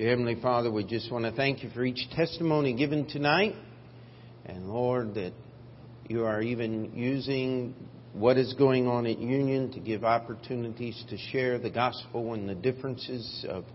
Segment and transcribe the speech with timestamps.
[0.00, 3.54] Dear Heavenly Father, we just want to thank you for each testimony given tonight.
[4.46, 5.34] And Lord, that
[6.08, 7.74] you are even using
[8.14, 12.54] what is going on at Union to give opportunities to share the gospel and the
[12.54, 13.66] differences of,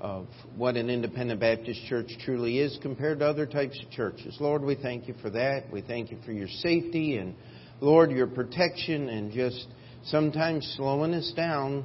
[0.00, 4.38] of what an independent Baptist church truly is compared to other types of churches.
[4.40, 5.70] Lord, we thank you for that.
[5.70, 7.36] We thank you for your safety and,
[7.80, 9.68] Lord, your protection and just
[10.06, 11.84] sometimes slowing us down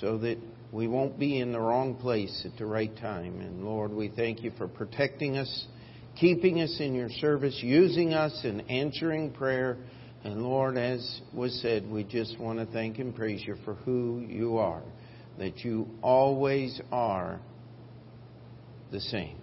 [0.00, 0.38] so that
[0.72, 3.40] we won't be in the wrong place at the right time.
[3.40, 5.66] And Lord, we thank you for protecting us,
[6.18, 9.78] keeping us in your service, using us in answering prayer.
[10.24, 14.24] And Lord, as was said, we just want to thank and praise you for who
[14.28, 14.82] you are,
[15.38, 17.40] that you always are
[18.90, 19.38] the same.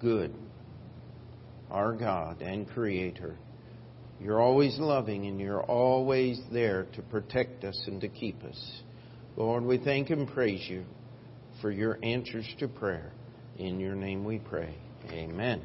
[0.00, 0.34] Good,
[1.70, 3.36] our God and Creator.
[4.20, 8.82] You're always loving and you're always there to protect us and to keep us.
[9.36, 10.84] Lord, we thank and praise you
[11.60, 13.12] for your answers to prayer.
[13.58, 14.74] In your name we pray.
[15.10, 15.60] Amen.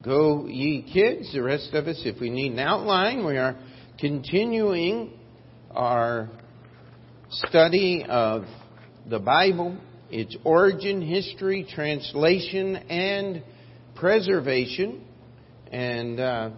[0.00, 1.32] Go, ye kids.
[1.32, 3.56] The rest of us, if we need an outline, we are
[3.98, 5.18] continuing
[5.72, 6.30] our
[7.30, 8.44] study of
[9.10, 9.76] the Bible,
[10.10, 13.42] its origin, history, translation, and
[13.96, 15.04] preservation.
[15.72, 16.50] And uh,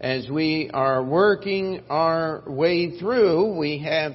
[0.00, 4.12] as we are working our way through, we have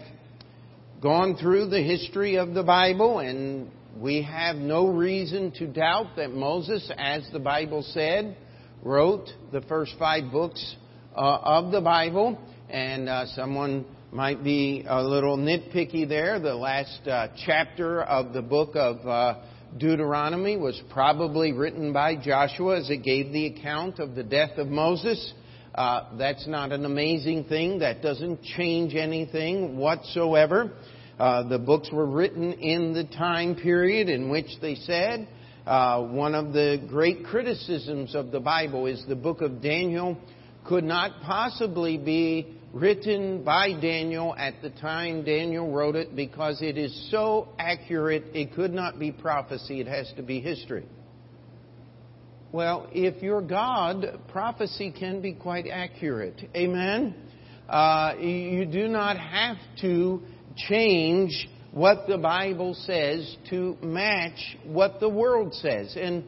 [1.02, 6.32] gone through the history of the Bible and we have no reason to doubt that
[6.32, 8.38] Moses, as the Bible said,
[8.82, 10.76] wrote the first five books
[11.16, 12.40] uh, of the Bible.
[12.70, 16.40] And uh, someone might be a little nitpicky there.
[16.40, 19.42] The last uh, chapter of the book of uh,
[19.78, 24.68] Deuteronomy was probably written by Joshua as it gave the account of the death of
[24.68, 25.34] Moses.
[25.74, 27.80] Uh, that's not an amazing thing.
[27.80, 30.72] That doesn't change anything whatsoever.
[31.18, 35.28] Uh, the books were written in the time period in which they said.
[35.66, 40.18] Uh, one of the great criticisms of the Bible is the book of Daniel
[40.66, 46.78] could not possibly be written by Daniel at the time Daniel wrote it because it
[46.78, 50.86] is so accurate it could not be prophecy, it has to be history.
[52.54, 56.40] Well, if you're God, prophecy can be quite accurate.
[56.56, 57.16] Amen?
[57.68, 60.22] Uh, you do not have to
[60.56, 65.98] change what the Bible says to match what the world says.
[66.00, 66.26] And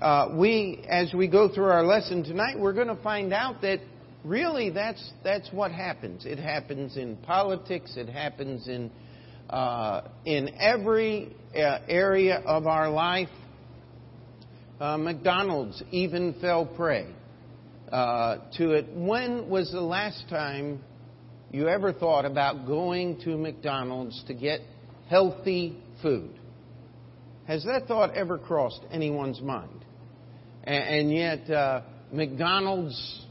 [0.00, 3.78] uh, we, as we go through our lesson tonight, we're going to find out that
[4.24, 6.26] really that's, that's what happens.
[6.26, 8.90] It happens in politics, it happens in,
[9.48, 13.28] uh, in every uh, area of our life.
[14.80, 17.06] Uh, McDonald's even fell prey
[17.92, 18.86] uh, to it.
[18.94, 20.80] When was the last time
[21.50, 24.60] you ever thought about going to McDonald's to get
[25.10, 26.30] healthy food?
[27.46, 29.84] Has that thought ever crossed anyone's mind?
[30.64, 33.26] And, and yet, uh, McDonald's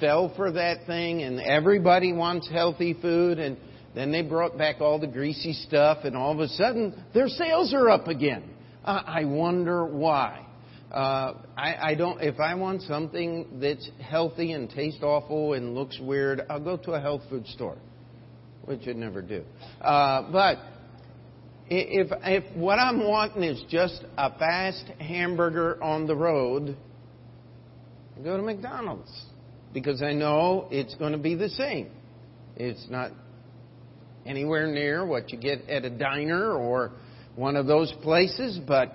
[0.00, 3.58] fell for that thing, and everybody wants healthy food, and
[3.94, 7.72] then they brought back all the greasy stuff, and all of a sudden, their sales
[7.72, 8.42] are up again.
[8.84, 10.46] Uh, I wonder why.
[10.90, 12.20] Uh, I, I don't.
[12.22, 16.92] If I want something that's healthy and tastes awful and looks weird, I'll go to
[16.92, 17.76] a health food store,
[18.64, 19.44] which I never do.
[19.82, 20.58] Uh, but
[21.68, 26.74] if if what I'm wanting is just a fast hamburger on the road,
[28.18, 29.12] I go to McDonald's
[29.74, 31.90] because I know it's going to be the same.
[32.56, 33.12] It's not
[34.24, 36.92] anywhere near what you get at a diner or
[37.36, 38.94] one of those places, but.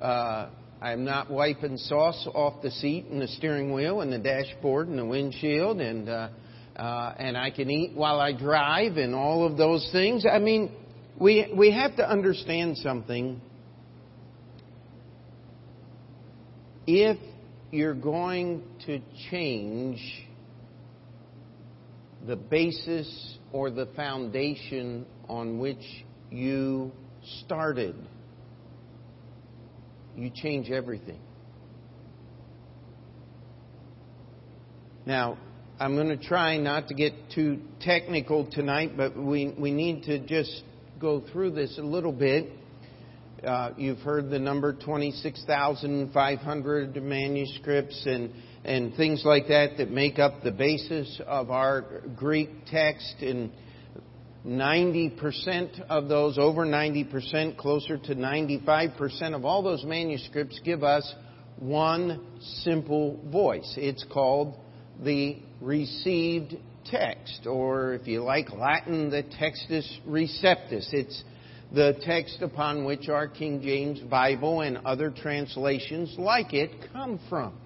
[0.00, 0.50] Uh,
[0.80, 4.98] I'm not wiping sauce off the seat and the steering wheel and the dashboard and
[4.98, 6.28] the windshield and uh,
[6.76, 10.26] uh, and I can eat while I drive and all of those things.
[10.30, 10.70] I mean,
[11.18, 13.40] we we have to understand something.
[16.86, 17.16] If
[17.70, 19.00] you're going to
[19.30, 19.98] change
[22.26, 26.92] the basis or the foundation on which you
[27.44, 27.96] started
[30.16, 31.20] you change everything.
[35.04, 35.36] Now,
[35.78, 40.18] I'm going to try not to get too technical tonight, but we, we need to
[40.18, 40.62] just
[40.98, 42.50] go through this a little bit.
[43.46, 48.32] Uh, you've heard the number 26,500 manuscripts and,
[48.64, 53.16] and things like that that make up the basis of our Greek text.
[53.20, 53.52] And
[54.46, 61.14] 90% of those, over 90%, closer to 95% of all those manuscripts give us
[61.58, 62.24] one
[62.62, 63.74] simple voice.
[63.76, 64.54] It's called
[65.02, 70.92] the received text, or if you like Latin, the Textus Receptus.
[70.92, 71.24] It's
[71.72, 77.58] the text upon which our King James Bible and other translations like it come from.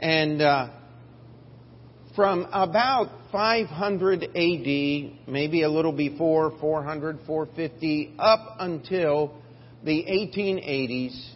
[0.00, 0.70] And uh,
[2.18, 9.40] from about 500 AD, maybe a little before 400, 450, up until
[9.84, 11.34] the 1880s,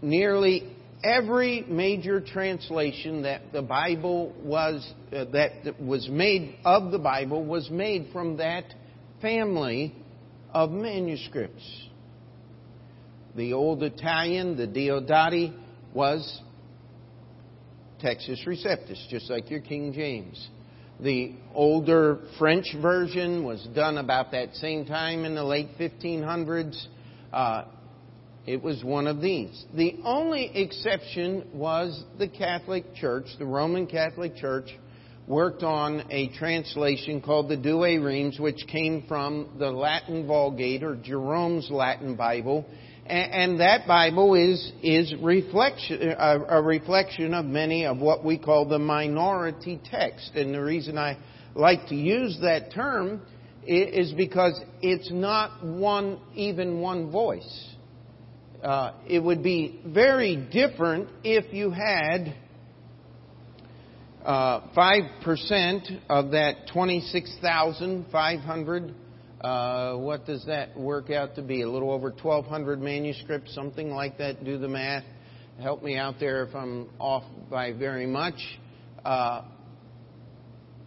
[0.00, 0.74] nearly
[1.04, 7.68] every major translation that the Bible was uh, that was made of the Bible was
[7.68, 8.64] made from that
[9.20, 9.94] family
[10.54, 11.86] of manuscripts.
[13.36, 15.54] The old Italian, the Diodati,
[15.92, 16.40] was
[18.02, 20.48] Textus Receptus, just like your King James.
[21.00, 26.76] The older French version was done about that same time in the late 1500s.
[27.32, 27.64] Uh,
[28.46, 29.64] it was one of these.
[29.74, 34.70] The only exception was the Catholic Church, the Roman Catholic Church,
[35.26, 41.70] worked on a translation called the Douay-Rheims, which came from the Latin Vulgate or Jerome's
[41.70, 42.66] Latin Bible.
[43.10, 48.78] And that Bible is, is reflection, a reflection of many of what we call the
[48.78, 50.30] minority text.
[50.36, 51.18] And the reason I
[51.56, 53.22] like to use that term
[53.66, 57.74] is because it's not one, even one voice.
[58.62, 62.36] Uh, it would be very different if you had
[64.24, 68.94] uh, 5% of that 26,500.
[69.40, 71.62] Uh, what does that work out to be?
[71.62, 74.44] A little over 1,200 manuscripts, something like that.
[74.44, 75.04] Do the math.
[75.60, 78.34] Help me out there if I'm off by very much.
[79.04, 79.42] Uh,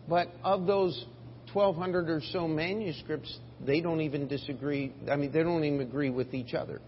[0.07, 1.05] but of those
[1.53, 4.93] 1,200 or so manuscripts, they don't even disagree.
[5.09, 6.81] I mean, they don't even agree with each other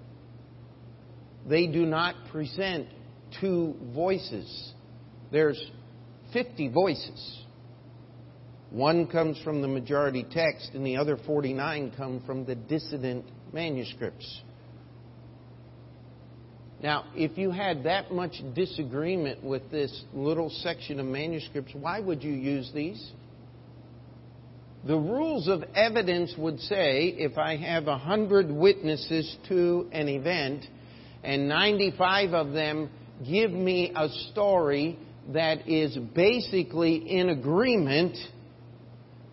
[1.48, 2.88] they do not present
[3.40, 4.74] two voices.
[5.32, 5.64] There's
[6.34, 7.45] 50 voices.
[8.72, 14.42] One comes from the majority text, and the other 49 come from the dissident manuscripts.
[16.82, 22.22] Now, if you had that much disagreement with this little section of manuscripts, why would
[22.22, 23.12] you use these?
[24.86, 30.66] The rules of evidence would say if I have a hundred witnesses to an event,
[31.24, 32.90] and 95 of them
[33.28, 35.00] give me a story
[35.34, 38.16] that is basically in agreement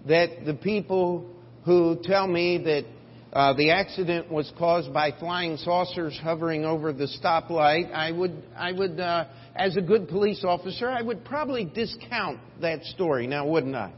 [0.07, 1.27] that the people
[1.65, 2.85] who tell me that
[3.33, 8.73] uh, the accident was caused by flying saucers hovering over the stoplight, I would, I
[8.73, 9.27] would, uh,
[9.57, 13.27] as a good police officer, I would probably discount that story.
[13.27, 13.93] Now, wouldn't I?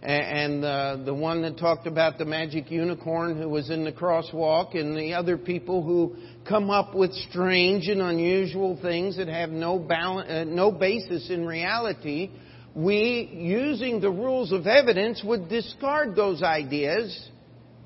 [0.00, 4.78] and uh, the one that talked about the magic unicorn who was in the crosswalk,
[4.78, 6.14] and the other people who
[6.48, 11.44] come up with strange and unusual things that have no, balance, uh, no basis in
[11.44, 12.30] reality,
[12.78, 17.28] we, using the rules of evidence, would discard those ideas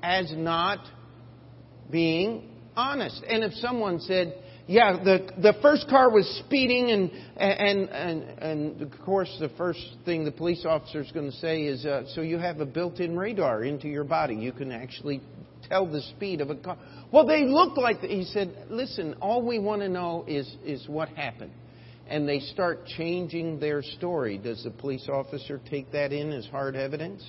[0.03, 0.79] as not
[1.89, 2.43] being
[2.75, 3.23] honest.
[3.27, 4.35] And if someone said,
[4.67, 9.83] yeah, the the first car was speeding, and and and and of course the first
[10.05, 13.17] thing the police officer is going to say is, uh, so you have a built-in
[13.17, 14.35] radar into your body.
[14.35, 15.21] You can actually
[15.67, 16.77] tell the speed of a car.
[17.11, 18.67] Well, they look like he said.
[18.69, 21.51] Listen, all we want to know is is what happened,
[22.07, 24.37] and they start changing their story.
[24.37, 27.23] Does the police officer take that in as hard evidence?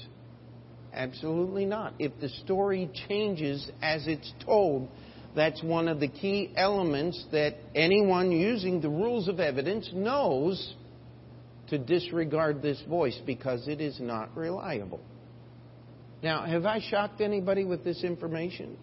[0.93, 1.95] Absolutely not.
[1.99, 4.89] If the story changes as it's told
[5.35, 10.75] that's one of the key elements that anyone using the rules of evidence knows
[11.69, 15.01] to disregard this voice because it is not reliable.
[16.23, 18.77] Now, have I shocked anybody with this information?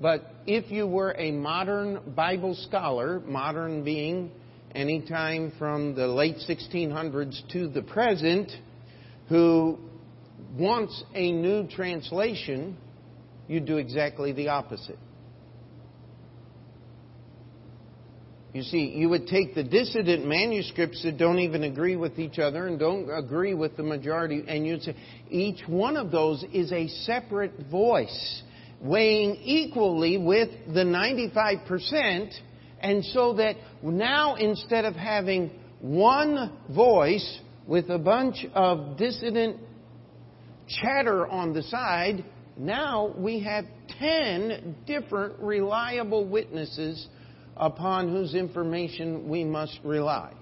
[0.00, 4.30] But if you were a modern Bible scholar, modern being
[4.74, 8.52] any time from the late 1600s to the present,
[9.28, 9.78] who
[10.56, 12.76] wants a new translation,
[13.48, 14.98] you'd do exactly the opposite.
[18.52, 22.66] You see, you would take the dissident manuscripts that don't even agree with each other
[22.66, 24.96] and don't agree with the majority, and you'd say
[25.28, 28.42] each one of those is a separate voice,
[28.80, 32.32] weighing equally with the 95%,
[32.80, 39.58] and so that now instead of having one voice with a bunch of dissident
[40.68, 42.24] chatter on the side,
[42.56, 43.64] now we have
[43.98, 47.06] 10 different reliable witnesses
[47.56, 50.32] upon whose information we must rely.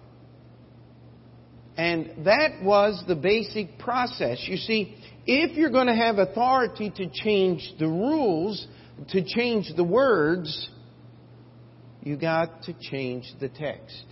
[1.77, 4.39] And that was the basic process.
[4.47, 8.67] You see, if you're going to have authority to change the rules,
[9.11, 10.69] to change the words,
[12.03, 14.05] you got to change the text.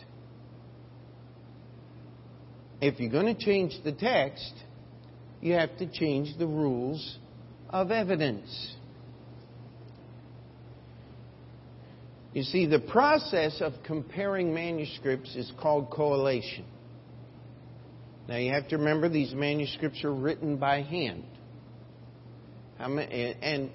[2.83, 4.53] if you're going to change the text,
[5.41, 7.19] you have to change the rules
[7.71, 8.75] of evidence.
[12.35, 16.65] You see, the process of comparing manuscripts is called collation.
[18.29, 21.25] Now, you have to remember these manuscripts are written by hand.
[22.79, 23.71] And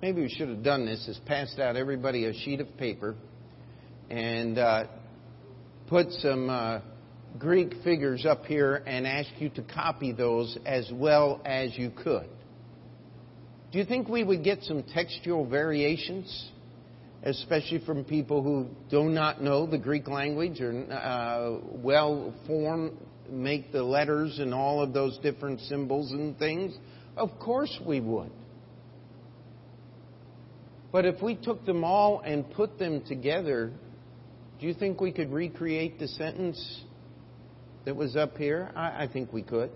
[0.00, 3.14] maybe we should have done this is passed out everybody a sheet of paper
[4.10, 4.84] and uh,
[5.88, 6.80] put some uh,
[7.38, 12.28] Greek figures up here and ask you to copy those as well as you could.
[13.70, 16.50] Do you think we would get some textual variations,
[17.24, 22.96] especially from people who do not know the Greek language or uh, well form,
[23.30, 26.76] make the letters and all of those different symbols and things?
[27.16, 28.30] Of course we would.
[30.90, 33.72] But if we took them all and put them together,
[34.60, 36.82] do you think we could recreate the sentence
[37.84, 38.70] that was up here?
[38.76, 39.70] I, I think we could.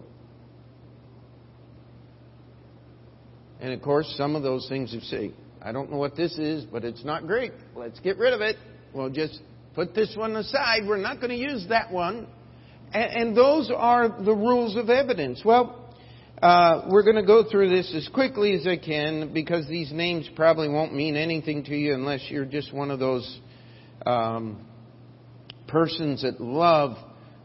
[3.61, 5.33] And of course, some of those things you say,
[5.67, 7.51] I don't know what this is, but it's not Greek.
[7.75, 8.55] Let's get rid of it.
[8.95, 9.41] We'll just
[9.75, 10.83] put this one aside.
[10.87, 12.29] We're not going to use that one.
[12.93, 15.43] And, and those are the rules of evidence.
[15.45, 15.93] Well,
[16.41, 20.31] uh, we're going to go through this as quickly as I can because these names
[20.37, 23.41] probably won't mean anything to you unless you're just one of those
[24.07, 24.65] um,
[25.67, 26.97] persons that love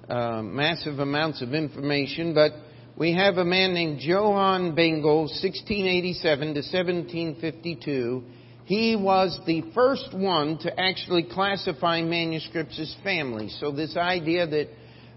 [0.08, 2.52] uh, massive amounts of information, but
[2.98, 8.24] we have a man named Johann Bengel, 1687 to 1752.
[8.66, 13.58] He was the first one to actually classify manuscripts as families.
[13.60, 14.68] So this idea that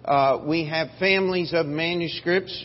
[0.05, 2.65] uh, we have families of manuscripts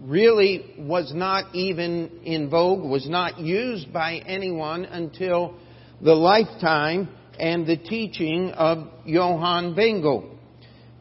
[0.00, 5.54] really was not even in vogue, was not used by anyone until
[6.02, 10.36] the lifetime and the teaching of Johann Bengel.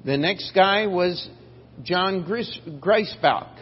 [0.06, 1.30] The next guy was
[1.84, 3.58] John Griesbach,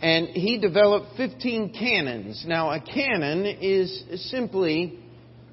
[0.00, 2.44] and he developed 15 canons.
[2.46, 4.98] Now, a canon is simply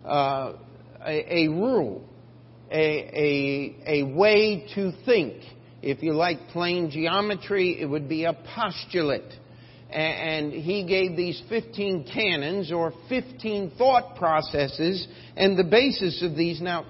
[0.05, 0.53] uh,
[1.03, 2.03] a, a, rule,
[2.71, 5.41] a, a, a way to think.
[5.81, 9.33] If you like plain geometry, it would be a postulate.
[9.91, 15.07] And he gave these 15 canons or 15 thought processes,
[15.37, 16.59] and the basis of these.
[16.61, 16.85] Now,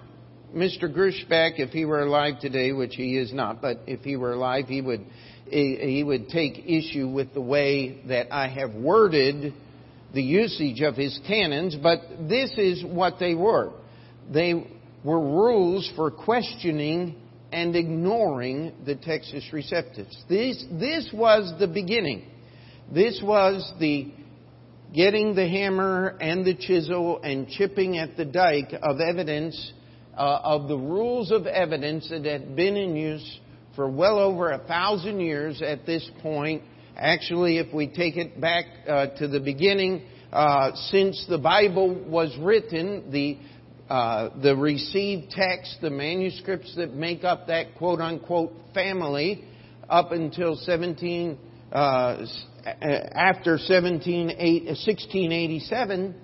[0.53, 0.93] Mr.
[0.93, 4.65] Griesbach, if he were alive today, which he is not, but if he were alive,
[4.67, 5.05] he would
[5.47, 9.53] he would take issue with the way that I have worded
[10.13, 13.71] the usage of his canons, but this is what they were.
[14.33, 14.53] They
[15.03, 17.15] were rules for questioning
[17.51, 20.15] and ignoring the Textus Receptus.
[20.27, 22.25] This, this was the beginning.
[22.91, 24.11] This was the
[24.93, 29.73] getting the hammer and the chisel and chipping at the dike of evidence
[30.17, 33.39] uh, of the rules of evidence that had been in use
[33.75, 36.63] for well over a thousand years at this point.
[36.97, 42.35] Actually, if we take it back uh, to the beginning, uh, since the Bible was
[42.39, 43.37] written, the
[43.89, 49.43] uh, the received text, the manuscripts that make up that quote unquote family,
[49.89, 51.37] up until 17
[51.71, 52.25] uh,
[52.65, 56.15] after 17, 1687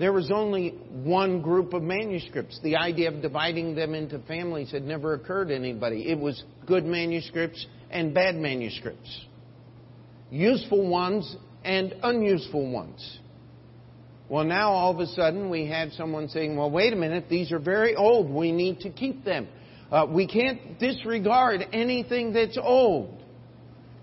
[0.00, 2.58] there was only one group of manuscripts.
[2.62, 6.08] The idea of dividing them into families had never occurred to anybody.
[6.08, 9.26] It was good manuscripts and bad manuscripts,
[10.30, 13.18] useful ones and unuseful ones.
[14.30, 17.52] Well, now all of a sudden we have someone saying, well, wait a minute, these
[17.52, 18.30] are very old.
[18.30, 19.48] We need to keep them.
[19.92, 23.22] Uh, we can't disregard anything that's old.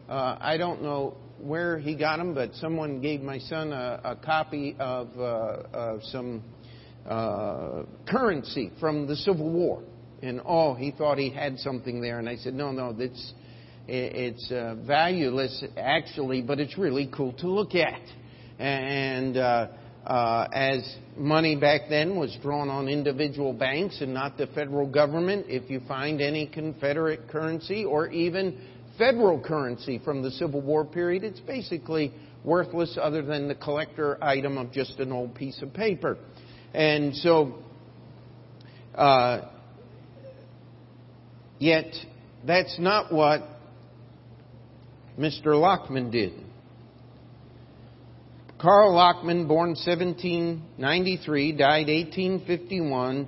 [0.07, 4.15] Uh, I don't know where he got them, but someone gave my son a, a
[4.15, 6.43] copy of, uh, of some
[7.07, 9.83] uh, currency from the Civil War.
[10.21, 12.19] And oh, he thought he had something there.
[12.19, 13.33] And I said, no, no, that's,
[13.87, 18.01] it's uh, valueless actually, but it's really cool to look at.
[18.59, 19.67] And uh,
[20.05, 25.45] uh, as money back then was drawn on individual banks and not the federal government,
[25.49, 28.59] if you find any Confederate currency or even
[28.97, 32.13] federal currency from the Civil War period, it's basically
[32.43, 36.17] worthless other than the collector item of just an old piece of paper.
[36.73, 37.59] And so,
[38.95, 39.49] uh,
[41.59, 41.93] yet,
[42.45, 43.41] that's not what
[45.17, 45.59] Mr.
[45.59, 46.33] Lachmann did.
[48.59, 53.27] Carl Lachmann, born 1793, died 1851,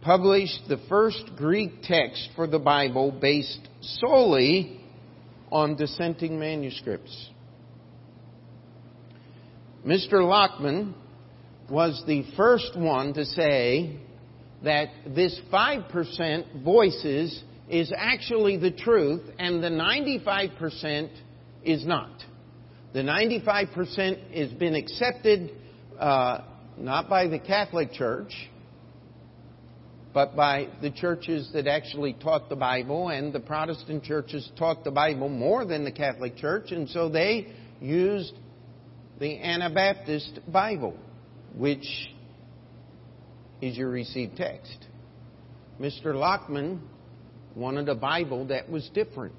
[0.00, 4.77] published the first Greek text for the Bible based solely
[5.50, 7.30] on dissenting manuscripts.
[9.86, 10.26] Mr.
[10.28, 10.94] Lachmann
[11.70, 13.96] was the first one to say
[14.64, 21.10] that this 5% voices is actually the truth, and the 95%
[21.64, 22.10] is not.
[22.92, 25.52] The 95% has been accepted
[25.98, 26.40] uh,
[26.76, 28.32] not by the Catholic Church,
[30.18, 34.90] but by the churches that actually taught the Bible, and the Protestant churches taught the
[34.90, 37.46] Bible more than the Catholic Church, and so they
[37.80, 38.32] used
[39.20, 40.96] the Anabaptist Bible,
[41.54, 41.86] which
[43.62, 44.86] is your received text.
[45.80, 46.06] Mr.
[46.06, 46.80] Lachmann
[47.54, 49.38] wanted a Bible that was different.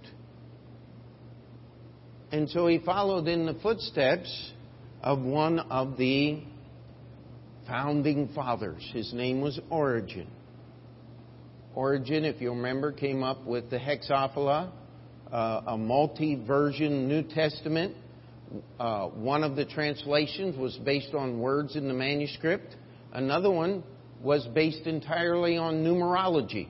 [2.32, 4.54] And so he followed in the footsteps
[5.04, 6.42] of one of the
[7.68, 8.90] founding fathers.
[8.94, 10.39] His name was Origen.
[11.76, 14.72] Origen, if you remember, came up with the Hexapla,
[15.32, 17.96] uh, a multi version New Testament.
[18.80, 22.76] Uh, one of the translations was based on words in the manuscript,
[23.14, 23.84] another one
[24.24, 26.68] was based entirely on numerology.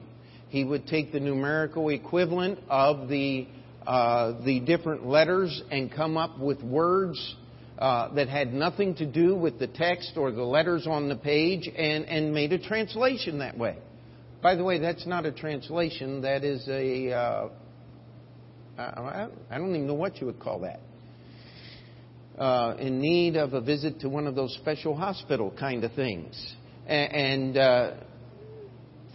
[0.50, 3.48] He would take the numerical equivalent of the,
[3.88, 7.36] uh, the different letters and come up with words
[7.77, 11.70] uh, that had nothing to do with the text or the letters on the page
[11.74, 13.77] and, and made a translation that way.
[14.41, 16.22] By the way, that's not a translation.
[16.22, 17.50] That is a uh,
[18.79, 20.79] I don't even know what you would call that.
[22.38, 26.55] Uh, in need of a visit to one of those special hospital kind of things.
[26.88, 27.96] And uh,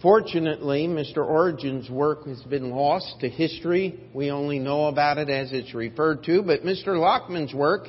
[0.03, 1.17] fortunately, Mr.
[1.17, 3.99] Origen's work has been lost to history.
[4.13, 6.89] We only know about it as it's referred to, but Mr.
[6.89, 7.87] Lachmann's work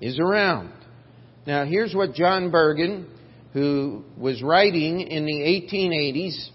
[0.00, 0.72] is around.
[1.46, 3.06] Now, here's what John Burgon
[3.52, 6.48] who was writing in the 1880s,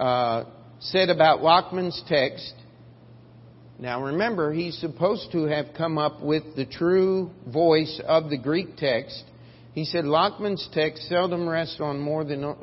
[0.00, 0.44] uh,
[0.80, 2.54] said about Lachmann's text.
[3.78, 8.76] Now remember, he's supposed to have come up with the true voice of the Greek
[8.76, 9.24] text.
[9.72, 12.56] He said Lachmann's text seldom rests on more than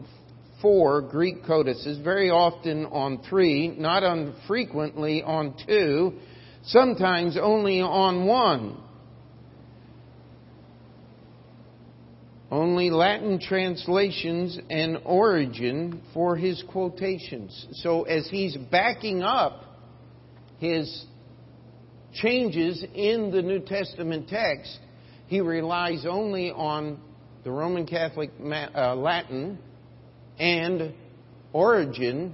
[0.62, 6.14] four Greek codices, very often on three, not unfrequently on two,
[6.64, 8.78] sometimes only on one.
[12.52, 17.68] Only Latin translations and Origen for his quotations.
[17.74, 19.64] So as he's backing up
[20.60, 21.06] his
[22.14, 24.80] changes in the New Testament text,
[25.28, 27.00] he relies only on
[27.44, 29.58] the Roman Catholic uh, Latin
[30.40, 30.94] and
[31.52, 32.34] Origen,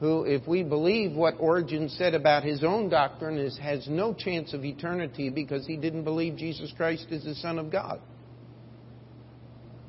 [0.00, 4.52] who, if we believe what Origen said about his own doctrine, is, has no chance
[4.52, 8.00] of eternity because he didn't believe Jesus Christ is the Son of God.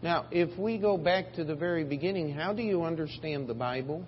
[0.01, 4.03] Now, if we go back to the very beginning, how do you understand the Bible?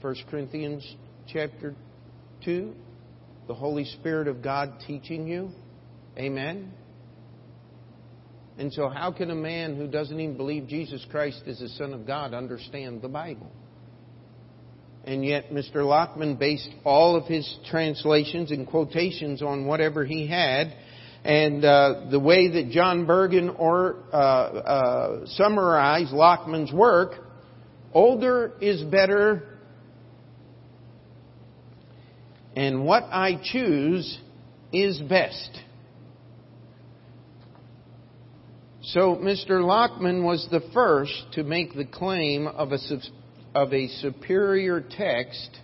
[0.00, 0.84] 1 Corinthians
[1.28, 1.76] chapter
[2.44, 2.74] 2,
[3.46, 5.50] the Holy Spirit of God teaching you.
[6.18, 6.72] Amen.
[8.58, 11.94] And so, how can a man who doesn't even believe Jesus Christ is the Son
[11.94, 13.50] of God understand the Bible?
[15.04, 15.86] And yet, Mr.
[15.86, 20.74] Lachmann based all of his translations and quotations on whatever he had
[21.24, 27.12] and uh, the way that John Burgon or, uh, uh, summarized Lachmann's work,
[27.92, 29.58] older is better,
[32.56, 34.18] and what I choose
[34.72, 35.60] is best.
[38.82, 39.64] So Mr.
[39.64, 42.78] Lachmann was the first to make the claim of a,
[43.54, 45.60] of a superior text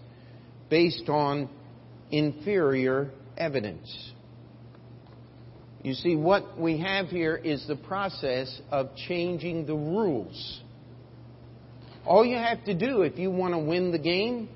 [0.71, 1.49] based on
[2.12, 4.12] inferior evidence.
[5.82, 10.60] You see, what we have here is the process of changing the rules.
[12.04, 14.48] All you have to do if you want to win the game,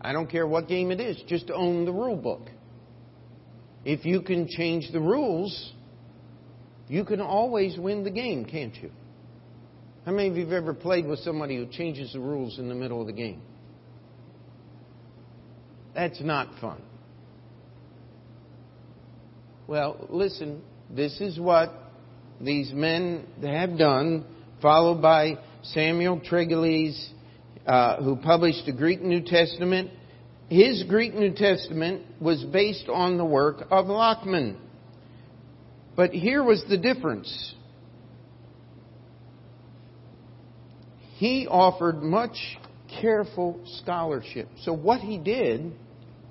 [0.00, 2.48] I don't care what game it is, just own the rule book.
[3.84, 5.72] If you can change the rules,
[6.88, 8.90] you can always win the game, can't you?
[10.06, 12.74] How many of you have ever played with somebody who changes the rules in the
[12.74, 13.42] middle of the game?
[15.94, 16.80] That's not fun.
[19.68, 21.70] Well, listen, this is what
[22.40, 24.24] these men have done,
[24.62, 26.98] followed by Samuel Tregelles,
[27.66, 29.90] uh, who published the Greek New Testament.
[30.48, 34.56] His Greek New Testament was based on the work of Lachmann.
[35.94, 37.54] But here was the difference.
[41.16, 42.38] He offered much
[43.02, 44.48] careful scholarship.
[44.62, 45.74] So what he did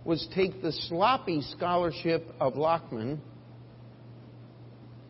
[0.07, 3.19] was take the sloppy scholarship of Lachmann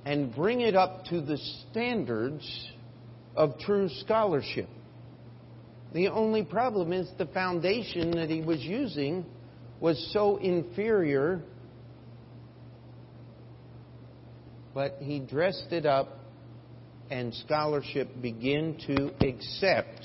[0.06, 1.38] and bring it up to the
[1.70, 2.68] standards
[3.36, 4.68] of true scholarship.
[5.94, 9.24] The only problem is the foundation that he was using
[9.80, 11.44] was so inferior,
[14.74, 16.18] but he dressed it up
[17.12, 20.02] and scholarship began to accept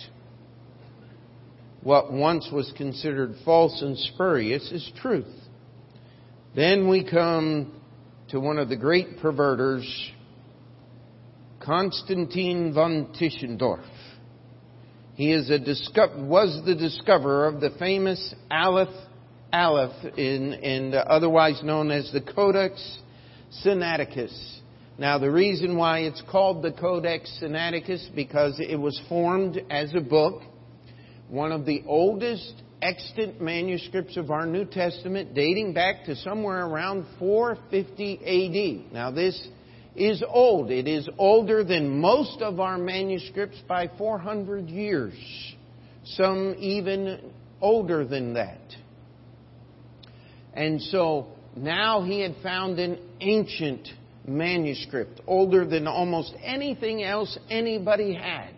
[1.83, 5.33] what once was considered false and spurious is truth.
[6.55, 7.81] Then we come
[8.29, 10.11] to one of the great perverters,
[11.61, 13.85] Constantine von Tischendorf.
[15.15, 18.89] He is a was the discoverer of the famous Aleph
[19.53, 22.99] Aleph, in, in otherwise known as the Codex
[23.65, 24.61] Sinaiticus.
[24.99, 30.01] Now, the reason why it's called the Codex Sinaiticus because it was formed as a
[30.01, 30.43] book,
[31.33, 37.07] one of the oldest extant manuscripts of our New Testament, dating back to somewhere around
[37.19, 38.19] 450
[38.87, 38.93] AD.
[38.93, 39.49] Now, this
[39.97, 40.71] is old.
[40.71, 45.15] It is older than most of our manuscripts by 400 years.
[46.05, 48.61] Some even older than that.
[50.53, 53.89] And so now he had found an ancient
[54.27, 58.53] manuscript, older than almost anything else anybody had.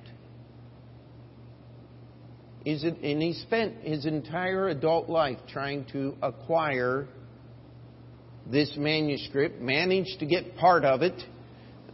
[2.67, 7.07] And he spent his entire adult life trying to acquire
[8.51, 11.21] this manuscript, managed to get part of it,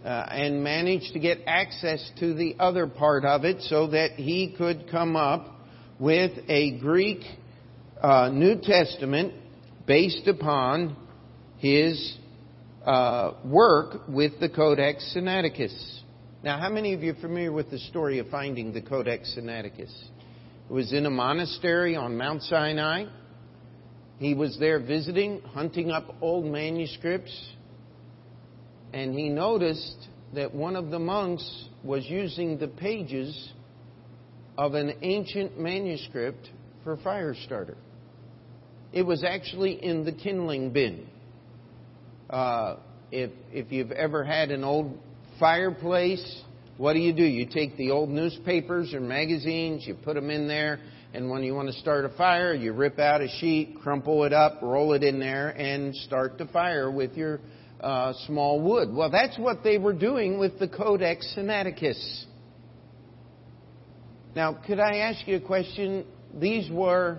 [0.05, 4.55] uh, and managed to get access to the other part of it so that he
[4.57, 5.47] could come up
[5.99, 7.21] with a Greek
[8.01, 9.35] uh, New Testament
[9.87, 10.97] based upon
[11.59, 12.17] his
[12.85, 16.01] uh, work with the Codex Sinaiticus.
[16.43, 19.93] Now, how many of you are familiar with the story of finding the Codex Sinaiticus?
[20.71, 23.07] Was in a monastery on Mount Sinai.
[24.21, 27.37] He was there visiting, hunting up old manuscripts,
[28.93, 33.53] and he noticed that one of the monks was using the pages
[34.57, 36.49] of an ancient manuscript
[36.85, 37.77] for fire starter.
[38.93, 41.09] It was actually in the kindling bin.
[42.29, 42.77] Uh,
[43.11, 44.97] if, if you've ever had an old
[45.41, 46.43] fireplace,
[46.81, 47.25] what do you do?
[47.25, 50.81] You take the old newspapers or magazines, you put them in there,
[51.13, 54.33] and when you want to start a fire, you rip out a sheet, crumple it
[54.33, 57.41] up, roll it in there, and start the fire with your
[57.83, 58.89] uh, small wood.
[58.95, 62.25] Well, that's what they were doing with the Codex Sinaiticus.
[64.35, 66.07] Now, could I ask you a question?
[66.33, 67.19] These were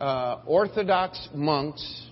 [0.00, 2.06] uh, Orthodox monks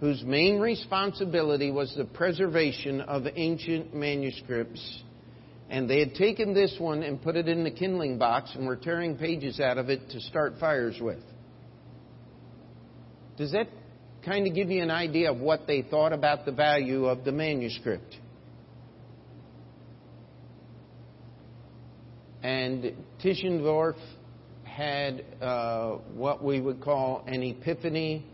[0.00, 5.02] whose main responsibility was the preservation of ancient manuscripts.
[5.70, 8.76] And they had taken this one and put it in the kindling box and were
[8.76, 11.22] tearing pages out of it to start fires with.
[13.36, 13.68] Does that
[14.24, 17.30] kind of give you an idea of what they thought about the value of the
[17.30, 18.16] manuscript?
[22.42, 23.96] And Tischendorf
[24.64, 28.26] had uh, what we would call an epiphany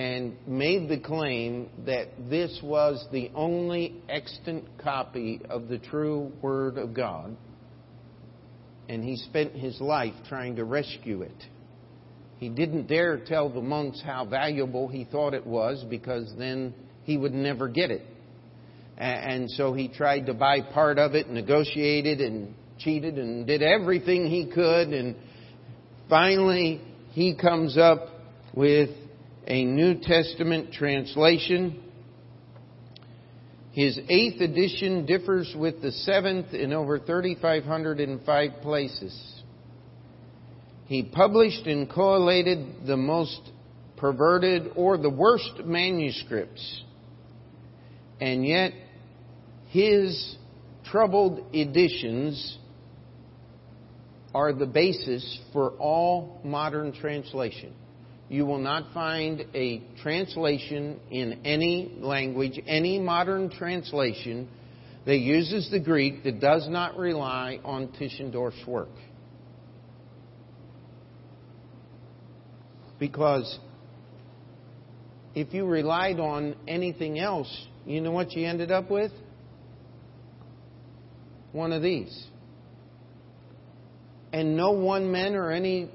[0.00, 6.78] and made the claim that this was the only extant copy of the true Word
[6.78, 7.36] of God.
[8.88, 11.44] And he spent his life trying to rescue it.
[12.38, 16.72] He didn't dare tell the monks how valuable he thought it was because then
[17.04, 18.06] he would never get it.
[18.96, 24.28] And so he tried to buy part of it, negotiated, and cheated and did everything
[24.28, 24.94] he could.
[24.94, 25.14] And
[26.08, 28.08] finally, he comes up
[28.54, 28.88] with
[29.50, 31.82] a New Testament translation.
[33.72, 39.42] His eighth edition differs with the seventh in over 3,505 places.
[40.86, 43.40] He published and collated the most
[43.96, 46.84] perverted or the worst manuscripts.
[48.20, 48.72] And yet,
[49.70, 50.36] his
[50.84, 52.56] troubled editions
[54.32, 57.74] are the basis for all modern translation.
[58.30, 64.48] You will not find a translation in any language, any modern translation
[65.04, 68.88] that uses the Greek that does not rely on Tischendorf's work.
[73.00, 73.58] Because
[75.34, 77.52] if you relied on anything else,
[77.84, 79.10] you know what you ended up with?
[81.50, 82.26] One of these
[84.32, 85.90] and no one man or any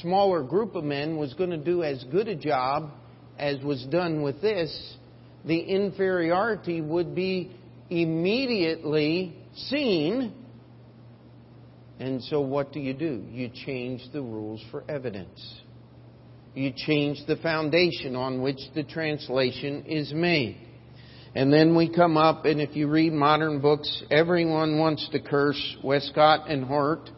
[0.00, 2.90] smaller group of men was going to do as good a job
[3.38, 4.96] as was done with this,
[5.44, 7.54] the inferiority would be
[7.90, 10.32] immediately seen.
[11.98, 13.24] And so, what do you do?
[13.30, 15.60] You change the rules for evidence.
[16.54, 20.58] You change the foundation on which the translation is made.
[21.34, 25.76] And then we come up, and if you read modern books, everyone wants to curse
[25.82, 27.08] Westcott and Hort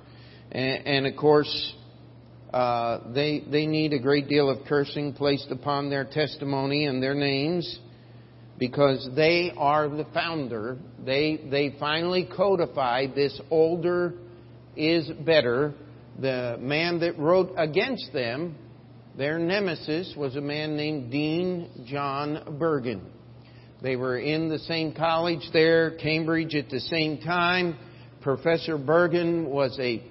[0.54, 1.74] and, and of course,
[2.54, 7.14] uh, they, they need a great deal of cursing placed upon their testimony and their
[7.14, 7.78] names.
[8.58, 10.78] because they are the founder.
[11.04, 14.14] They, they finally codified this older
[14.76, 15.74] is better.
[16.20, 18.54] The man that wrote against them,
[19.16, 23.00] their nemesis, was a man named Dean John Burgon.
[23.82, 27.76] They were in the same college there, Cambridge at the same time.
[28.22, 30.02] Professor Burgon was a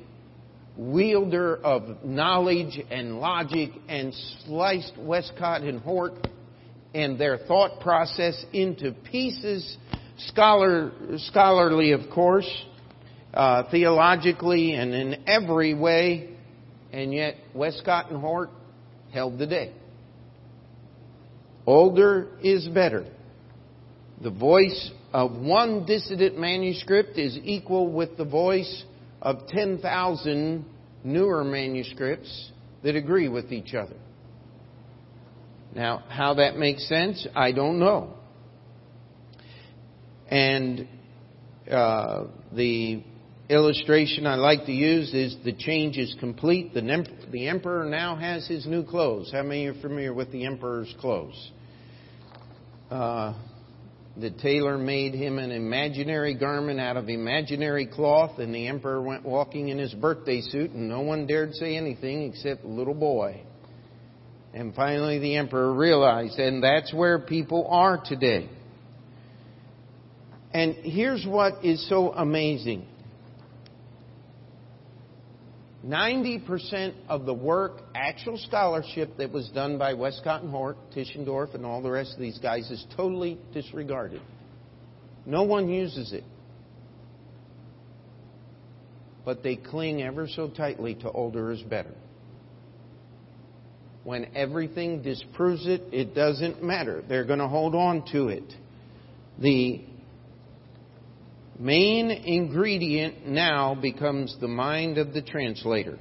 [0.78, 4.14] wielder of knowledge and logic and
[4.46, 6.14] sliced Westcott and Hort
[6.94, 9.78] and their thought process into pieces,
[10.18, 12.50] scholar, scholarly, of course,
[13.34, 16.30] uh, theologically, and in every way.
[16.92, 18.52] And yet, Westcott and Hort
[19.12, 19.74] held the day.
[21.66, 23.06] Older is better.
[24.22, 28.84] The voice of one dissident manuscript is equal with the voice
[29.24, 30.66] of 10,000
[31.06, 32.52] newer manuscripts
[32.84, 33.96] that agree with each other.
[35.74, 38.16] Now, how that makes sense, I don't know.
[40.28, 40.88] And
[41.72, 43.02] uh, the
[43.50, 46.74] illustration I like to use is the change is complete.
[46.74, 49.32] The, the emperor now has his new clothes.
[49.32, 51.52] How many are familiar with the emperor's clothes?
[52.92, 53.34] Uh,
[54.16, 59.26] the tailor made him an imaginary garment out of imaginary cloth, and the emperor went
[59.26, 63.42] walking in his birthday suit, and no one dared say anything except little boy.
[64.54, 68.50] And finally, the emperor realized, and that's where people are today.
[70.54, 72.86] And here's what is so amazing
[75.86, 81.66] 90% of the work, actual scholarship that was done by Westcott and Hort, Tischendorf, and
[81.66, 84.22] all the rest of these guys is totally disregarded.
[85.26, 86.24] No one uses it.
[89.26, 91.94] But they cling ever so tightly to older is better.
[94.04, 97.04] When everything disproves it, it doesn't matter.
[97.08, 98.54] They're going to hold on to it.
[99.40, 99.82] The
[101.60, 105.98] main ingredient now becomes the mind of the translator.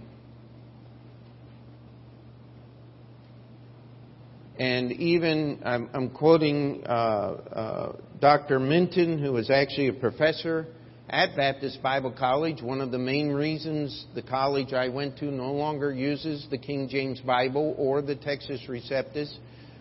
[4.58, 8.60] And even, I'm, I'm quoting uh, uh, Dr.
[8.60, 10.66] Minton, who was actually a professor
[11.08, 12.62] at Baptist Bible College.
[12.62, 16.88] One of the main reasons the college I went to no longer uses the King
[16.88, 19.34] James Bible or the Textus Receptus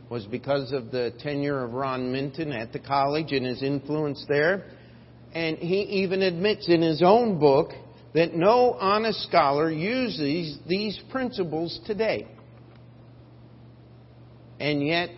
[0.09, 4.65] was because of the tenure of Ron Minton at the college and his influence there.
[5.33, 7.71] And he even admits in his own book
[8.13, 12.27] that no honest scholar uses these principles today.
[14.59, 15.09] And yet,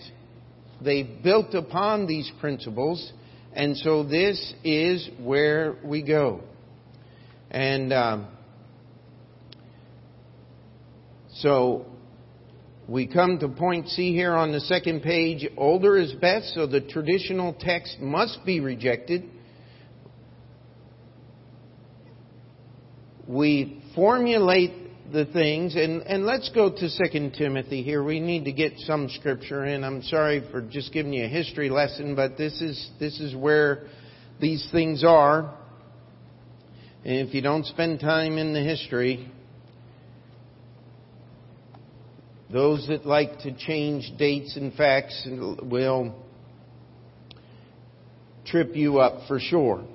[0.81, 3.11] they built upon these principles,
[3.53, 6.41] and so this is where we go.
[7.49, 8.27] And um,
[11.35, 11.85] so
[12.87, 15.47] we come to point C here on the second page.
[15.57, 19.23] Older is best, so the traditional text must be rejected.
[23.27, 24.71] We formulate
[25.11, 28.03] the things, and, and let's go to 2 Timothy here.
[28.03, 29.83] We need to get some scripture in.
[29.83, 33.87] I'm sorry for just giving you a history lesson, but this is, this is where
[34.41, 35.53] these things are.
[37.05, 39.29] And if you don't spend time in the history,
[42.51, 46.15] those that like to change dates and facts will
[48.45, 49.85] trip you up for sure.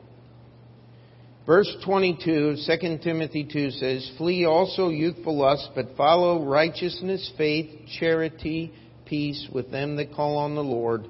[1.48, 8.70] Verse 22 2 Timothy 2 says, Flee also youthful lust, but follow righteousness, faith, charity,
[9.06, 11.08] peace with them that call on the Lord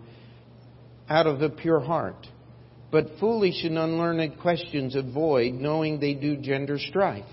[1.09, 2.25] out of a pure heart.
[2.93, 7.25] But foolish and unlearned questions avoid, knowing they do gender strife.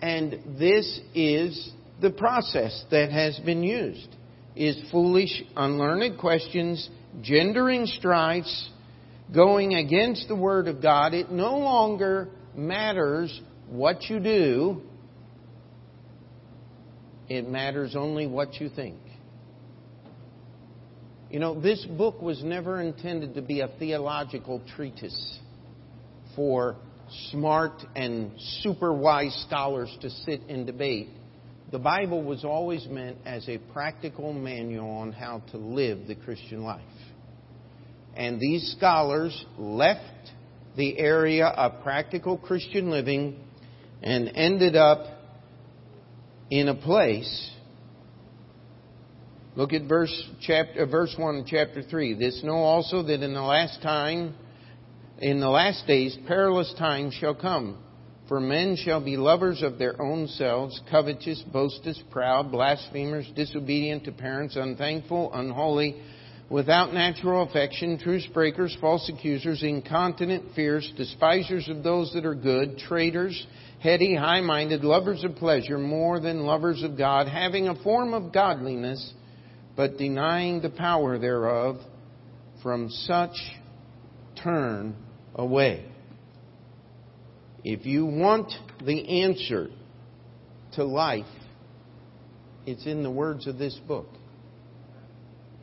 [0.00, 4.14] And this is the process that has been used.
[4.54, 6.88] Is foolish, unlearned questions,
[7.20, 8.70] gendering strifes,
[9.34, 14.82] going against the Word of God, it no longer matters what you do,
[17.28, 18.98] it matters only what you think.
[21.30, 25.38] You know, this book was never intended to be a theological treatise
[26.36, 26.76] for
[27.30, 28.30] smart and
[28.62, 31.08] super wise scholars to sit and debate.
[31.72, 36.62] The Bible was always meant as a practical manual on how to live the Christian
[36.62, 36.80] life.
[38.16, 40.00] And these scholars left
[40.76, 43.38] the area of practical Christian living
[44.02, 45.06] and ended up
[46.50, 47.50] in a place.
[49.54, 52.14] Look at verse chapter uh, verse one of chapter three.
[52.14, 54.34] This know also that in the last time,
[55.18, 57.78] in the last days, perilous times shall come.
[58.28, 64.12] For men shall be lovers of their own selves, covetous, boasters, proud, blasphemers, disobedient to
[64.12, 66.02] parents, unthankful, unholy
[66.50, 72.78] without natural affection, truce breakers, false accusers, incontinent, fierce, despisers of those that are good,
[72.78, 73.46] traitors,
[73.80, 78.32] heady, high minded, lovers of pleasure more than lovers of God, having a form of
[78.32, 79.12] godliness,
[79.76, 81.76] but denying the power thereof.
[82.62, 83.36] From such
[84.42, 84.96] turn
[85.34, 85.84] away.
[87.62, 88.52] If you want
[88.84, 89.68] the answer
[90.72, 91.26] to life,
[92.64, 94.08] it's in the words of this book.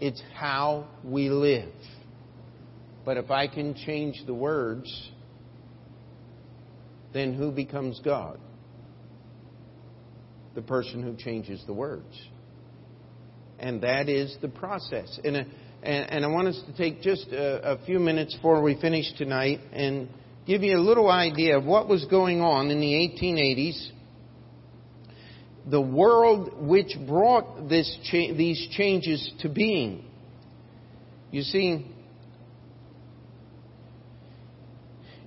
[0.04, 1.72] It's how we live.
[3.06, 5.12] But if I can change the words,
[7.14, 8.38] then who becomes God?
[10.56, 12.22] The person who changes the words.
[13.60, 15.22] And that is the process.
[15.24, 15.48] And, and,
[15.84, 19.62] and I want us to take just a, a few minutes before we finish tonight
[19.72, 20.10] and
[20.46, 23.90] give you a little idea of what was going on in the 1880s
[25.70, 30.06] the world which brought cha- these changes to being.
[31.32, 31.86] You see,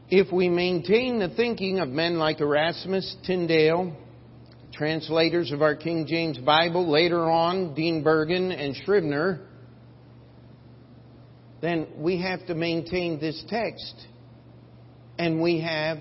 [0.08, 3.96] if we maintain the thinking of men like Erasmus, Tyndale,
[4.72, 9.40] translators of our King James Bible, later on Dean Burgon and Scrivener,
[11.62, 13.94] then we have to maintain this text.
[15.18, 15.98] And we have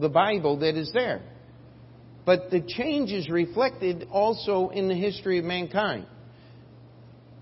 [0.00, 1.20] the Bible that is there.
[2.24, 6.06] But the change is reflected also in the history of mankind.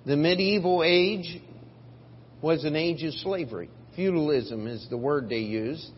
[0.06, 1.40] The medieval age
[2.40, 3.68] was an age of slavery.
[3.94, 5.90] Feudalism is the word they used.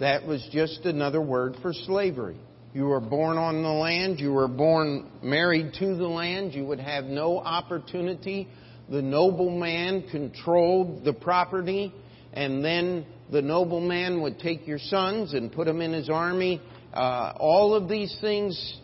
[0.00, 2.36] That was just another word for slavery.
[2.72, 6.80] You were born on the land, you were born married to the land, you would
[6.80, 8.48] have no opportunity.
[8.90, 11.92] The nobleman controlled the property,
[12.32, 16.60] and then the nobleman would take your sons and put them in his army
[16.96, 18.78] uh, all of these things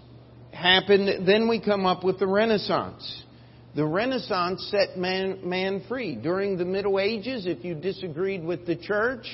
[0.52, 1.26] happened.
[1.26, 3.24] Then we come up with the Renaissance.
[3.74, 6.14] The Renaissance set man, man free.
[6.14, 9.26] During the Middle Ages, if you disagreed with the church,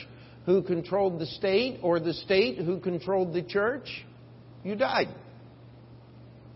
[0.46, 4.06] who controlled the state, or the state who controlled the church,
[4.64, 5.08] you died.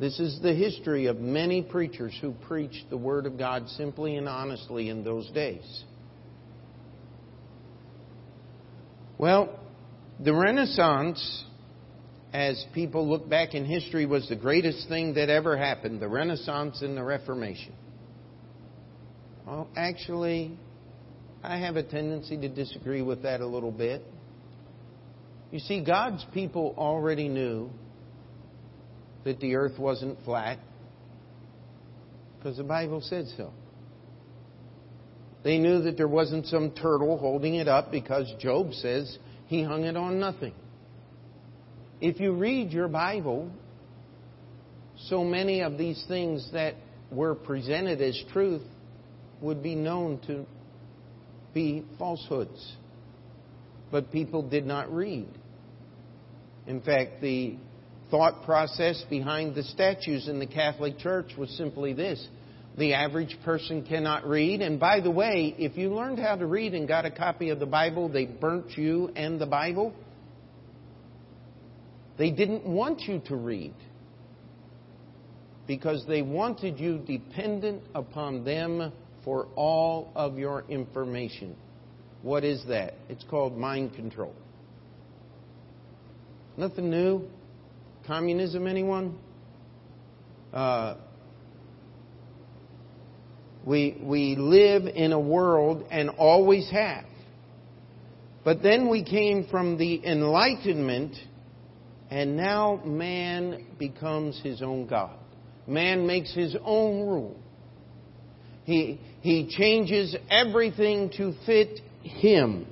[0.00, 4.28] This is the history of many preachers who preached the Word of God simply and
[4.28, 5.84] honestly in those days.
[9.18, 9.60] Well,
[10.18, 11.44] the Renaissance
[12.32, 16.80] as people look back in history, was the greatest thing that ever happened the Renaissance
[16.82, 17.74] and the Reformation.
[19.46, 20.56] Well, actually,
[21.42, 24.02] I have a tendency to disagree with that a little bit.
[25.50, 27.68] You see, God's people already knew
[29.24, 30.58] that the earth wasn't flat
[32.38, 33.52] because the Bible said so.
[35.44, 39.84] They knew that there wasn't some turtle holding it up because Job says he hung
[39.84, 40.54] it on nothing.
[42.02, 43.48] If you read your Bible,
[45.06, 46.74] so many of these things that
[47.12, 48.62] were presented as truth
[49.40, 50.44] would be known to
[51.54, 52.72] be falsehoods.
[53.92, 55.28] But people did not read.
[56.66, 57.56] In fact, the
[58.10, 62.26] thought process behind the statues in the Catholic Church was simply this
[62.76, 64.60] the average person cannot read.
[64.60, 67.60] And by the way, if you learned how to read and got a copy of
[67.60, 69.94] the Bible, they burnt you and the Bible.
[72.22, 73.74] They didn't want you to read
[75.66, 78.92] because they wanted you dependent upon them
[79.24, 81.56] for all of your information.
[82.22, 82.94] What is that?
[83.08, 84.32] It's called mind control.
[86.56, 87.24] Nothing new.
[88.06, 89.18] Communism, anyone?
[90.52, 90.98] Uh,
[93.66, 97.04] we, we live in a world and always have.
[98.44, 101.16] But then we came from the Enlightenment
[102.12, 105.16] and now man becomes his own God.
[105.66, 107.40] Man makes his own rule.
[108.64, 112.66] He, he changes everything to fit him.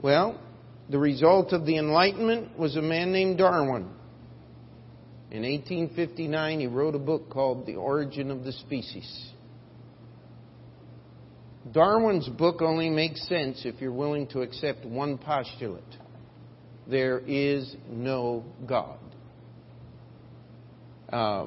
[0.00, 0.40] Well,
[0.88, 3.88] the result of the Enlightenment was a man named Darwin.
[5.32, 9.32] In 1859, he wrote a book called The Origin of the Species.
[11.72, 15.82] Darwin's book only makes sense if you're willing to accept one postulate
[16.88, 18.98] there is no God.
[21.12, 21.46] Uh,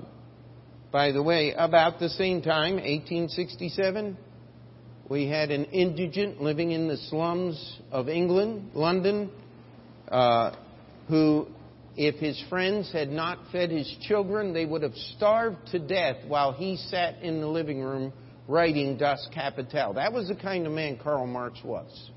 [0.92, 4.18] by the way, about the same time, 1867,
[5.10, 9.30] we had an indigent living in the slums of England, London,
[10.08, 10.56] uh,
[11.08, 11.48] who,
[11.96, 16.54] if his friends had not fed his children, they would have starved to death while
[16.54, 18.14] he sat in the living room
[18.48, 19.94] writing Das Kapital.
[19.94, 22.10] That was the kind of man Karl Marx was.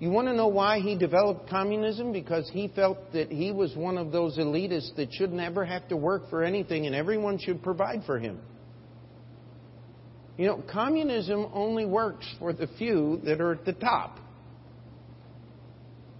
[0.00, 2.12] You want to know why he developed communism?
[2.12, 5.96] Because he felt that he was one of those elitists that should never have to
[5.96, 8.38] work for anything and everyone should provide for him.
[10.36, 14.20] You know, communism only works for the few that are at the top.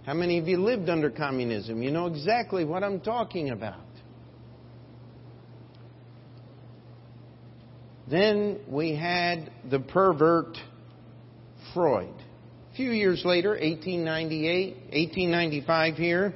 [0.05, 1.81] How many of you lived under communism?
[1.81, 3.79] You know exactly what I'm talking about.
[8.09, 10.57] Then we had the pervert
[11.73, 12.13] Freud.
[12.79, 16.33] Few years later, 1898, 1895 here,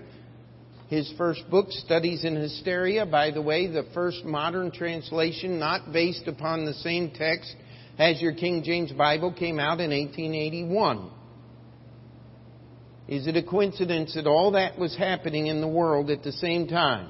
[0.90, 6.28] his first book, Studies in Hysteria, by the way, the first modern translation, not based
[6.28, 7.56] upon the same text
[7.98, 11.12] as your King James Bible, came out in 1881.
[13.08, 16.68] Is it a coincidence that all that was happening in the world at the same
[16.68, 17.10] time?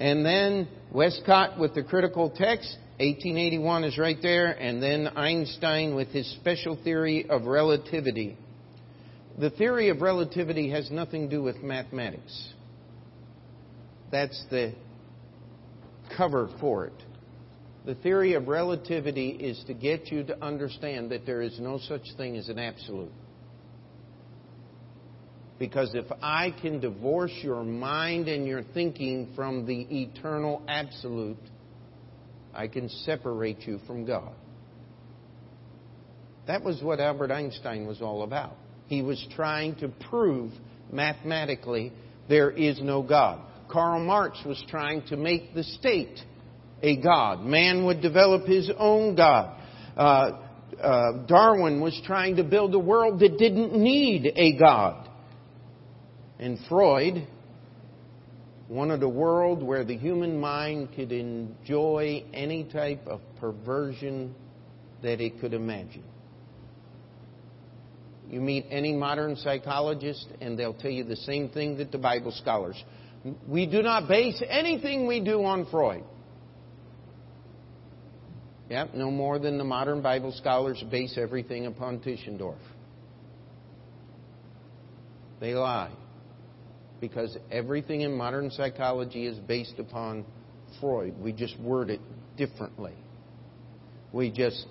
[0.00, 6.08] And then Westcott with the critical text, 1881 is right there, and then Einstein with
[6.08, 8.38] his special theory of relativity.
[9.38, 12.52] The theory of relativity has nothing to do with mathematics.
[14.12, 14.74] That's the
[16.16, 17.02] cover for it.
[17.84, 22.02] The theory of relativity is to get you to understand that there is no such
[22.16, 23.12] thing as an absolute.
[25.58, 31.36] Because if I can divorce your mind and your thinking from the eternal absolute,
[32.54, 34.32] I can separate you from God.
[36.46, 38.56] That was what Albert Einstein was all about.
[38.86, 40.52] He was trying to prove
[40.92, 41.92] mathematically
[42.28, 43.40] there is no God.
[43.68, 46.20] Karl Marx was trying to make the state
[46.82, 47.44] a God.
[47.44, 49.60] Man would develop his own God.
[49.96, 50.38] Uh,
[50.80, 55.08] uh, Darwin was trying to build a world that didn't need a God.
[56.38, 57.26] And Freud
[58.68, 64.34] wanted a world where the human mind could enjoy any type of perversion
[65.02, 66.04] that it could imagine.
[68.30, 72.32] You meet any modern psychologist, and they'll tell you the same thing that the Bible
[72.32, 72.82] scholars.
[73.46, 76.04] We do not base anything we do on Freud.
[78.70, 82.58] Yep, no more than the modern Bible scholars base everything upon Tischendorf.
[85.40, 85.92] They lie
[87.00, 90.24] because everything in modern psychology is based upon
[90.80, 91.14] Freud.
[91.20, 92.00] We just word it
[92.36, 92.94] differently.
[94.12, 94.66] We just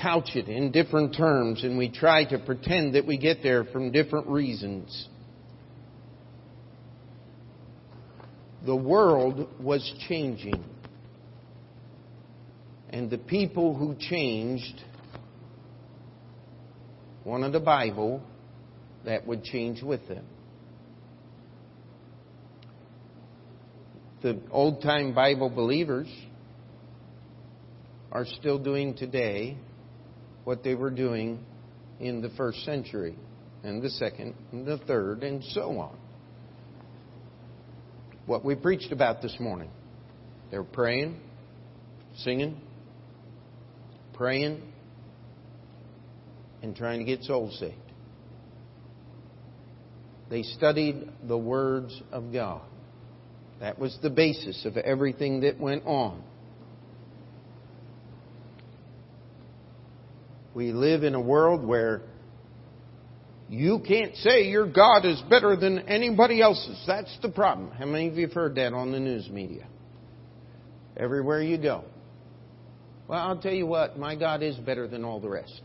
[0.00, 3.92] couch it in different terms and we try to pretend that we get there from
[3.92, 5.08] different reasons.
[8.64, 10.64] The world was changing.
[12.90, 14.80] And the people who changed
[17.24, 18.22] wanted a Bible
[19.04, 20.26] that would change with them.
[24.22, 26.08] the old time Bible believers
[28.10, 29.56] are still doing today
[30.44, 31.44] what they were doing
[32.00, 33.16] in the first century,
[33.62, 35.96] and the second, and the third, and so on.
[38.26, 39.70] What we preached about this morning.
[40.50, 41.20] They were praying,
[42.16, 42.60] singing,
[44.14, 44.62] praying,
[46.62, 47.74] and trying to get souls saved.
[50.28, 52.62] They studied the words of God.
[53.60, 56.22] That was the basis of everything that went on.
[60.54, 62.02] We live in a world where
[63.48, 66.82] you can't say your God is better than anybody else's.
[66.86, 67.70] That's the problem.
[67.70, 69.66] How many of you have heard that on the news media?
[70.96, 71.84] Everywhere you go.
[73.08, 75.60] Well, I'll tell you what, my God is better than all the rest.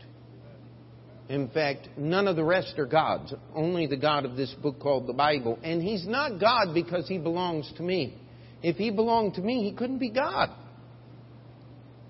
[1.28, 5.06] In fact, none of the rest are gods, only the God of this book called
[5.06, 5.58] the Bible.
[5.62, 8.14] And He's not God because He belongs to me.
[8.62, 10.50] If He belonged to me, He couldn't be God.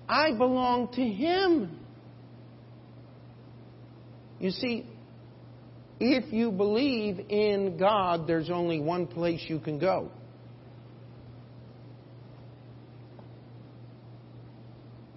[0.07, 1.78] I belong to Him.
[4.39, 4.85] You see,
[5.99, 10.11] if you believe in God, there's only one place you can go.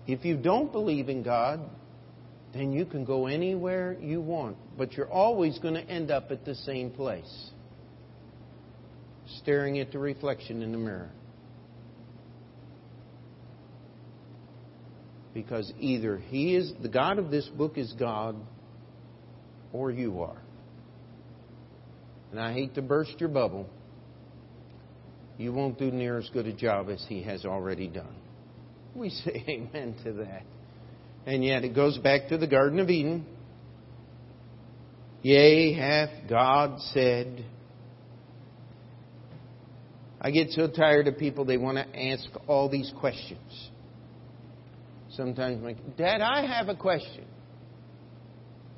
[0.07, 1.61] If you don't believe in God,
[2.53, 4.57] then you can go anywhere you want.
[4.77, 7.51] But you're always going to end up at the same place
[9.39, 11.11] staring at the reflection in the mirror.
[15.33, 18.37] Because either He is, the God of this book is God,
[19.73, 20.41] or you are.
[22.31, 23.69] And I hate to burst your bubble.
[25.39, 28.15] You won't do near as good a job as He has already done.
[28.95, 30.43] We say amen to that.
[31.27, 33.27] And yet it goes back to the Garden of Eden.
[35.23, 37.45] Yea, hath God said.
[40.21, 43.71] I get so tired of people, they want to ask all these questions.
[45.11, 47.25] Sometimes I'm like, Dad, I have a question.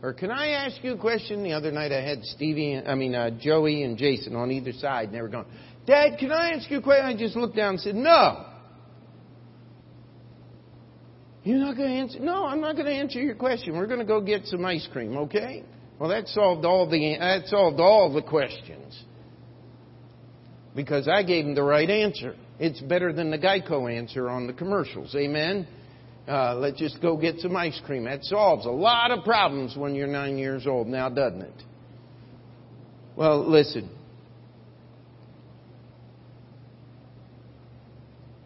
[0.05, 1.42] Or can I ask you a question?
[1.42, 5.07] The other night I had Stevie, I mean uh, Joey and Jason on either side,
[5.07, 5.46] and they were going,
[5.86, 8.44] "Dad, can I ask you a question?" I just looked down and said, "No."
[11.42, 12.18] You're not going to answer?
[12.20, 13.76] No, I'm not going to answer your question.
[13.76, 15.64] We're going to go get some ice cream, okay?
[15.98, 19.02] Well, that solved all the that solved all the questions
[20.76, 22.36] because I gave him the right answer.
[22.59, 25.14] It's better than the Geico answer on the commercials.
[25.14, 25.66] Amen.
[26.26, 28.04] Uh, let's just go get some ice cream.
[28.04, 31.62] That solves a lot of problems when you're nine years old now, doesn't it?
[33.14, 33.90] Well, listen.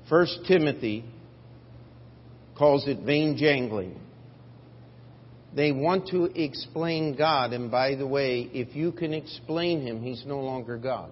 [0.09, 1.05] First Timothy
[2.57, 4.01] calls it vain jangling.
[5.55, 10.25] They want to explain God, and by the way, if you can explain Him, He's
[10.27, 11.11] no longer God.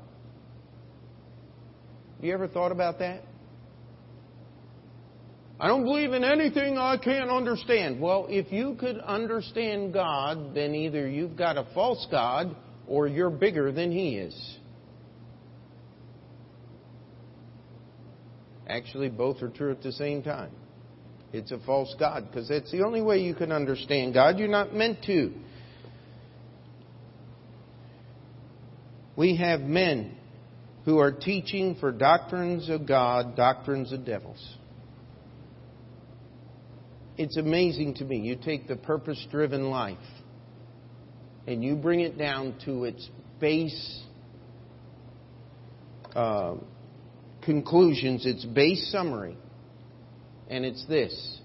[2.20, 3.22] You ever thought about that?
[5.58, 7.98] I don't believe in anything I can't understand.
[7.98, 12.54] Well, if you could understand God, then either you've got a false God
[12.86, 14.58] or you're bigger than He is.
[18.68, 20.50] Actually, both are true at the same time.
[21.32, 24.38] It's a false God because that's the only way you can understand God.
[24.38, 25.32] You're not meant to.
[29.16, 30.16] We have men
[30.84, 34.56] who are teaching for doctrines of God, doctrines of devils.
[37.18, 38.18] It's amazing to me.
[38.18, 39.96] You take the purpose driven life
[41.46, 43.08] and you bring it down to its
[43.40, 44.02] base
[46.14, 46.56] uh,
[47.42, 49.36] conclusions, its base summary,
[50.48, 51.40] and it's this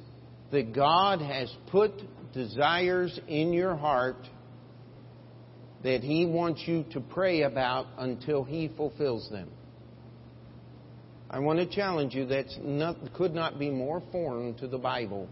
[0.51, 1.91] that God has put
[2.33, 4.27] desires in your heart
[5.83, 9.49] that He wants you to pray about until He fulfills them.
[11.29, 12.47] I want to challenge you that
[13.13, 15.29] could not be more foreign to the Bible,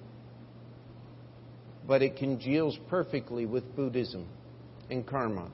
[1.90, 4.28] but it congeals perfectly with Buddhism
[4.92, 5.50] and karma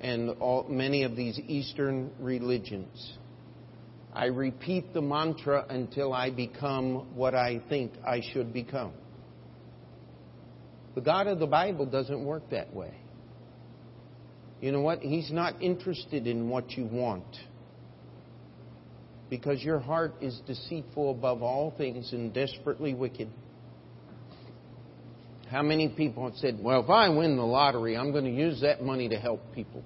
[0.00, 3.14] and all, many of these Eastern religions.
[4.14, 8.92] I repeat the mantra until I become what I think I should become.
[10.94, 12.94] The God of the Bible doesn't work that way.
[14.60, 15.00] You know what?
[15.00, 17.36] He's not interested in what you want.
[19.28, 23.28] Because your heart is deceitful above all things and desperately wicked.
[25.50, 28.60] How many people have said, Well, if I win the lottery, I'm going to use
[28.60, 29.82] that money to help people?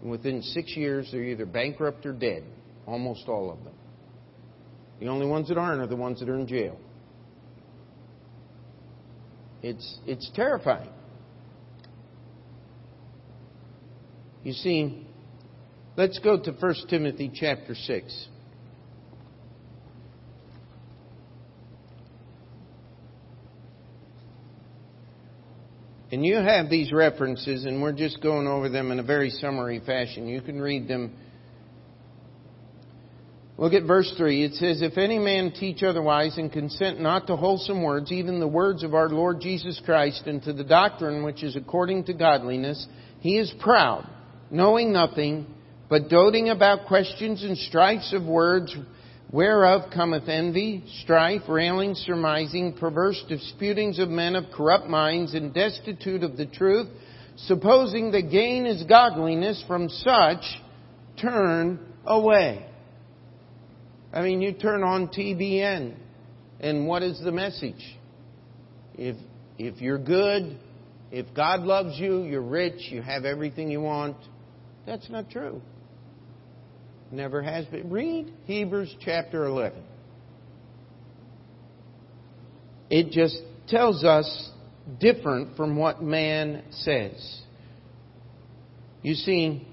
[0.00, 2.44] And within six years, they're either bankrupt or dead.
[2.86, 3.74] Almost all of them.
[5.00, 6.78] The only ones that aren't are the ones that are in jail.
[9.62, 10.90] It's, it's terrifying.
[14.44, 15.04] You see,
[15.96, 18.28] let's go to 1 Timothy chapter 6.
[26.12, 29.80] And you have these references, and we're just going over them in a very summary
[29.84, 30.28] fashion.
[30.28, 31.16] You can read them.
[33.58, 34.44] Look at verse 3.
[34.44, 38.46] It says, If any man teach otherwise and consent not to wholesome words, even the
[38.46, 42.86] words of our Lord Jesus Christ, and to the doctrine which is according to godliness,
[43.20, 44.08] he is proud
[44.50, 45.46] knowing nothing,
[45.88, 48.74] but doting about questions and strifes of words,
[49.30, 56.22] whereof cometh envy, strife, railing, surmising, perverse disputings of men of corrupt minds, and destitute
[56.22, 56.88] of the truth,
[57.36, 60.42] supposing that gain is godliness, from such
[61.20, 62.66] turn away.
[64.12, 65.94] I mean, you turn on TBN,
[66.60, 67.98] and what is the message?
[68.94, 69.16] If,
[69.58, 70.58] if you're good,
[71.10, 74.16] if God loves you, you're rich, you have everything you want,
[74.86, 75.60] that's not true.
[77.10, 77.90] Never has been.
[77.90, 79.82] Read Hebrews chapter 11.
[82.90, 83.38] It just
[83.68, 84.50] tells us
[85.00, 87.42] different from what man says.
[89.02, 89.66] You see,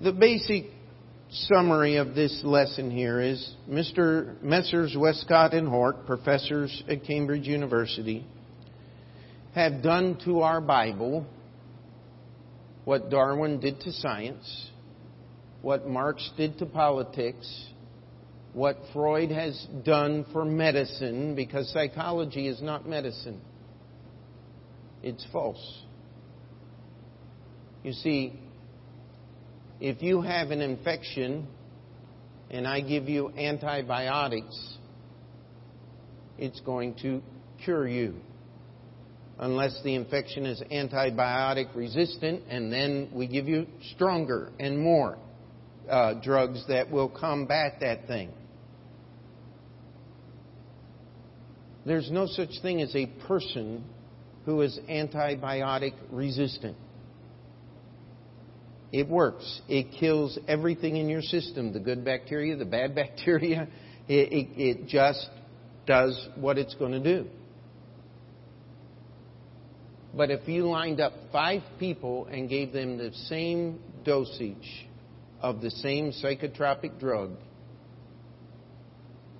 [0.00, 0.64] the basic
[1.30, 4.40] summary of this lesson here is Mr.
[4.42, 4.96] Messrs.
[4.98, 8.26] Westcott and Hort, professors at Cambridge University,
[9.54, 11.26] have done to our Bible
[12.86, 14.70] what Darwin did to science,
[15.60, 17.66] what Marx did to politics,
[18.52, 23.40] what Freud has done for medicine, because psychology is not medicine.
[25.02, 25.82] It's false.
[27.82, 28.38] You see,
[29.80, 31.48] if you have an infection
[32.50, 34.78] and I give you antibiotics,
[36.38, 37.20] it's going to
[37.64, 38.14] cure you
[39.38, 45.18] unless the infection is antibiotic resistant, and then we give you stronger and more
[45.88, 48.30] uh, drugs that will combat that thing.
[51.84, 53.84] There's no such thing as a person
[54.44, 56.76] who is antibiotic resistant.
[58.92, 59.60] It works.
[59.68, 63.68] It kills everything in your system the good bacteria, the bad bacteria.
[64.08, 65.28] It, it, it just
[65.86, 67.28] does what it's going to do.
[70.16, 74.88] But if you lined up five people and gave them the same dosage
[75.42, 77.32] of the same psychotropic drug,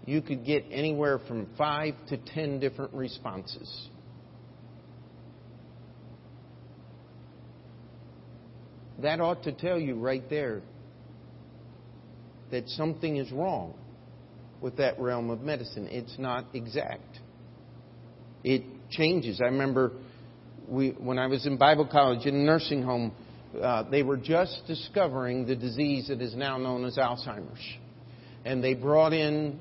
[0.04, 3.88] you could get anywhere from five to ten different responses.
[9.02, 10.60] That ought to tell you right there
[12.50, 13.74] that something is wrong
[14.60, 15.88] with that realm of medicine.
[15.90, 17.20] It's not exact.
[18.44, 19.40] It changes.
[19.40, 19.92] I remember
[20.68, 23.12] we, when I was in Bible college in a nursing home,
[23.60, 27.76] uh, they were just discovering the disease that is now known as Alzheimer's.
[28.44, 29.60] And they brought in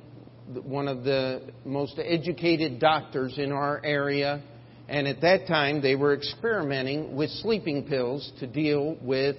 [0.64, 4.44] one of the most educated doctors in our area.
[4.88, 9.38] And at that time, they were experimenting with sleeping pills to deal with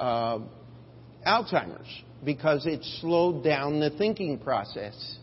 [0.00, 0.40] uh,
[1.26, 5.16] Alzheimer's because it slowed down the thinking process.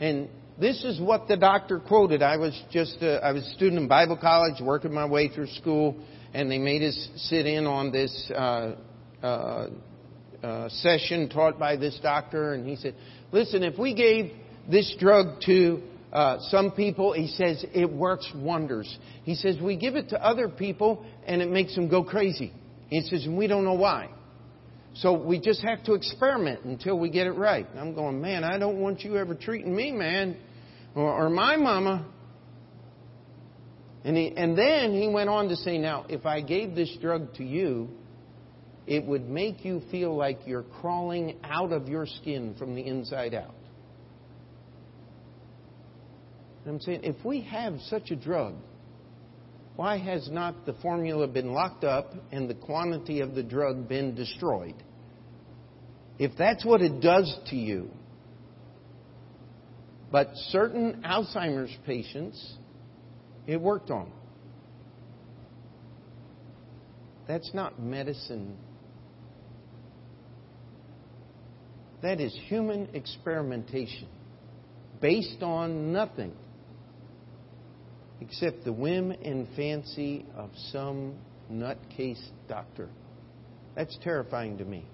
[0.00, 0.28] And
[0.60, 2.22] this is what the doctor quoted.
[2.22, 5.46] I was just a, I was a student in Bible college, working my way through
[5.48, 5.96] school,
[6.34, 8.74] and they made us sit in on this uh,
[9.22, 9.68] uh,
[10.42, 12.94] uh, session taught by this doctor, and he said,
[13.32, 14.32] "Listen, if we gave
[14.70, 15.82] this drug to
[16.12, 18.98] uh, some people, he says it works wonders.
[19.24, 22.52] He says we give it to other people, and it makes them go crazy.
[22.88, 24.10] He says, and we don't know why."
[24.94, 27.66] So we just have to experiment until we get it right.
[27.76, 30.36] I'm going, man, I don't want you ever treating me, man,
[30.94, 32.06] or, or my mama.
[34.04, 37.34] And, he, and then he went on to say, now, if I gave this drug
[37.34, 37.88] to you,
[38.86, 43.32] it would make you feel like you're crawling out of your skin from the inside
[43.32, 43.54] out.
[46.64, 48.54] And I'm saying, if we have such a drug,
[49.76, 54.14] why has not the formula been locked up and the quantity of the drug been
[54.14, 54.74] destroyed?
[56.18, 57.90] If that's what it does to you,
[60.10, 62.54] but certain Alzheimer's patients,
[63.46, 64.12] it worked on.
[67.26, 68.56] That's not medicine.
[72.02, 74.08] That is human experimentation
[75.00, 76.34] based on nothing
[78.22, 81.14] except the whim and fancy of some
[81.50, 82.88] nutcase doctor.
[83.74, 84.84] That's terrifying to me.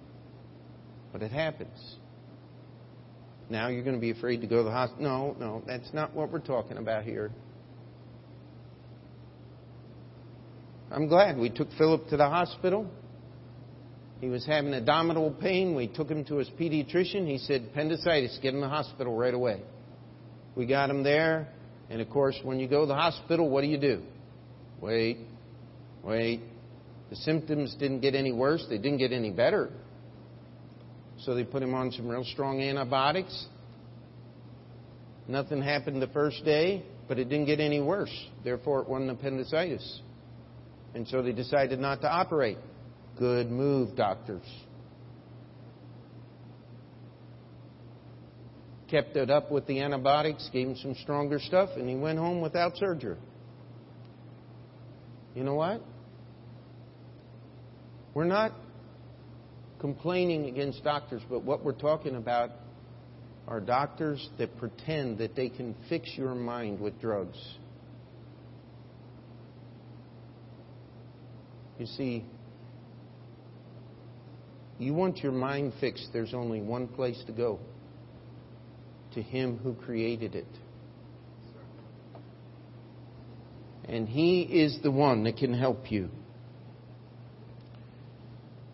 [1.12, 1.96] But it happens.
[3.50, 5.36] Now you're going to be afraid to go to the hospital.
[5.38, 7.30] No, no, that's not what we're talking about here.
[10.90, 12.90] I'm glad we took Philip to the hospital.
[14.20, 15.74] He was having abdominal pain.
[15.74, 17.26] We took him to his pediatrician.
[17.26, 19.60] He said, appendicitis, get him to the hospital right away.
[20.56, 21.48] We got him there.
[21.90, 24.02] And of course, when you go to the hospital, what do you do?
[24.80, 25.18] Wait,
[26.02, 26.42] wait.
[27.10, 29.70] The symptoms didn't get any worse, they didn't get any better.
[31.20, 33.46] So they put him on some real strong antibiotics.
[35.26, 38.12] Nothing happened the first day, but it didn't get any worse.
[38.44, 40.00] Therefore, it wasn't appendicitis.
[40.94, 42.58] And so they decided not to operate.
[43.18, 44.46] Good move, doctors.
[48.90, 52.40] Kept it up with the antibiotics, gave him some stronger stuff, and he went home
[52.40, 53.18] without surgery.
[55.34, 55.82] You know what?
[58.14, 58.52] We're not
[59.78, 62.50] complaining against doctors, but what we're talking about
[63.46, 67.38] are doctors that pretend that they can fix your mind with drugs.
[71.78, 72.24] You see,
[74.78, 77.60] you want your mind fixed, there's only one place to go
[79.18, 80.46] to Him who created it.
[83.84, 86.08] And He is the one that can help you.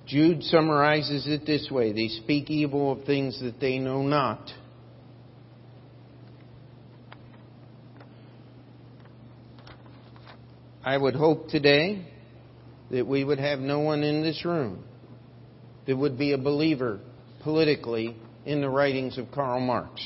[0.06, 4.50] Jude summarizes it this way They speak evil of things that they know not.
[10.84, 12.06] I would hope today
[12.90, 14.84] that we would have no one in this room
[15.86, 17.00] that would be a believer
[17.42, 18.14] politically
[18.44, 20.02] in the writings of Karl Marx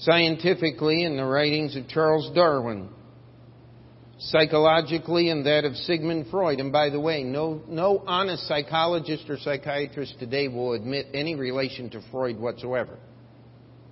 [0.00, 2.88] scientifically in the writings of Charles Darwin,
[4.18, 6.60] psychologically in that of Sigmund Freud.
[6.60, 11.90] And by the way, no, no honest psychologist or psychiatrist today will admit any relation
[11.90, 12.98] to Freud whatsoever.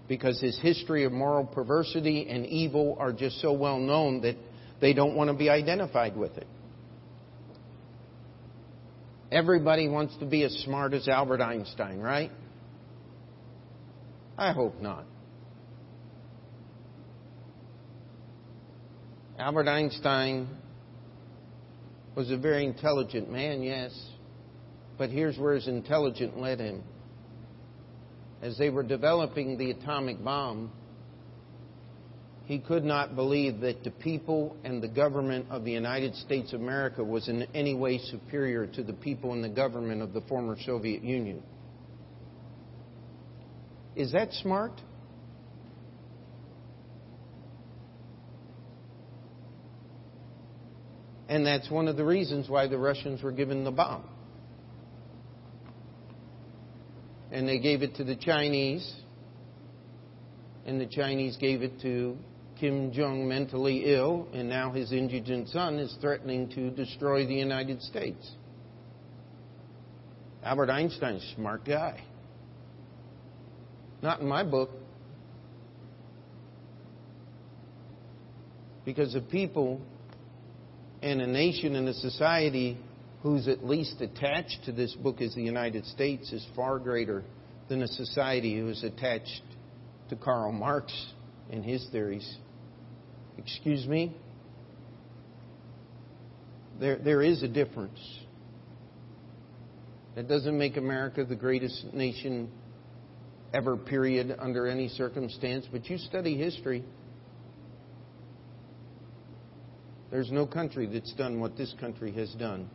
[0.06, 4.36] Because his history of moral perversity and evil are just so well known that
[4.80, 6.46] they don't want to be identified with it.
[9.30, 12.30] Everybody wants to be as smart as Albert Einstein, right?
[14.38, 15.04] I hope not.
[19.38, 20.48] Albert Einstein
[22.16, 23.92] was a very intelligent man, yes,
[24.98, 26.82] but here's where his intelligence led him.
[28.42, 30.72] As they were developing the atomic bomb,
[32.46, 36.60] he could not believe that the people and the government of the United States of
[36.60, 40.56] America was in any way superior to the people and the government of the former
[40.66, 41.44] Soviet Union.
[43.94, 44.72] Is that smart?
[51.28, 54.04] And that's one of the reasons why the Russians were given the bomb.
[57.30, 58.90] And they gave it to the Chinese,
[60.64, 62.16] and the Chinese gave it to
[62.58, 67.82] Kim Jong mentally ill, and now his indigent son is threatening to destroy the United
[67.82, 68.32] States.
[70.42, 72.02] Albert Einstein's a smart guy.
[74.00, 74.70] Not in my book.
[78.84, 79.82] Because the people
[81.02, 82.78] and a nation and a society
[83.22, 87.24] who's at least attached to this book as the United States is far greater
[87.68, 89.42] than a society who is attached
[90.08, 90.92] to Karl Marx
[91.50, 92.36] and his theories.
[93.36, 94.16] Excuse me?
[96.80, 97.98] There, there is a difference.
[100.14, 102.50] That doesn't make America the greatest nation
[103.52, 106.84] ever, period, under any circumstance, but you study history.
[110.10, 112.68] There's no country that's done what this country has done.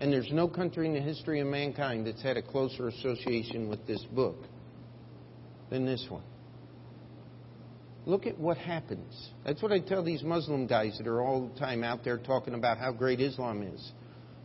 [0.00, 3.86] And there's no country in the history of mankind that's had a closer association with
[3.86, 4.36] this book
[5.70, 6.22] than this one.
[8.04, 9.30] Look at what happens.
[9.44, 12.54] That's what I tell these Muslim guys that are all the time out there talking
[12.54, 13.92] about how great Islam is.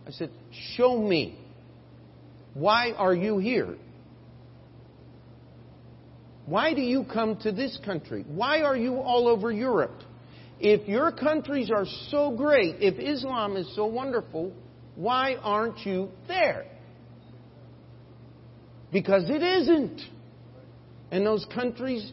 [0.08, 0.32] I said,
[0.76, 1.38] Show me.
[2.54, 3.76] Why are you here?
[6.46, 8.26] Why do you come to this country?
[8.28, 10.02] Why are you all over Europe?
[10.64, 14.54] If your countries are so great, if Islam is so wonderful,
[14.96, 16.66] why aren't you there?
[18.92, 20.00] Because it isn't.
[21.10, 22.12] And those countries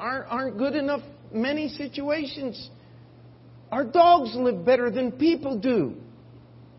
[0.00, 1.02] aren't, aren't good enough
[1.32, 2.70] many situations.
[3.70, 5.94] Our dogs live better than people do.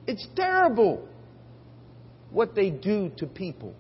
[0.08, 1.08] It's terrible
[2.32, 3.74] what they do to people.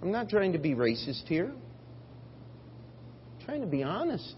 [0.00, 1.52] I'm not trying to be racist here
[3.44, 4.34] trying to be honest.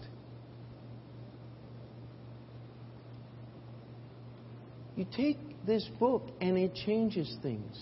[4.95, 7.77] You take this book and it changes things.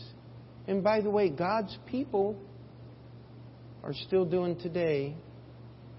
[0.68, 2.40] And by the way, God's people
[3.84, 5.16] are still doing today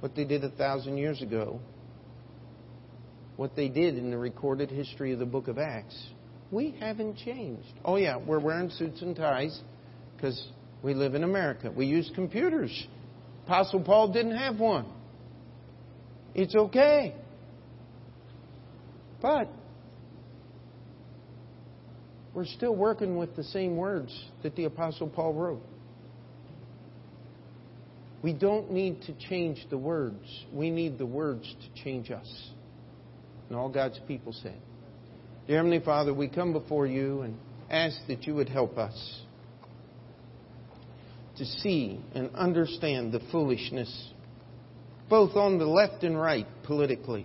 [0.01, 1.61] what they did a thousand years ago,
[3.37, 5.97] what they did in the recorded history of the book of Acts.
[6.51, 7.73] We haven't changed.
[7.85, 9.59] Oh, yeah, we're wearing suits and ties
[10.17, 10.49] because
[10.83, 11.71] we live in America.
[11.71, 12.87] We use computers.
[13.45, 14.87] Apostle Paul didn't have one.
[16.35, 17.15] It's okay.
[19.23, 19.49] But
[22.35, 24.13] we're still working with the same words
[24.43, 25.63] that the Apostle Paul wrote.
[28.23, 30.25] We don't need to change the words.
[30.53, 32.51] We need the words to change us.
[33.49, 34.59] And all God's people said.
[35.47, 37.39] Dear Heavenly Father, we come before you and
[37.71, 39.21] ask that you would help us
[41.37, 44.11] to see and understand the foolishness
[45.15, 47.25] both on the left and right politically.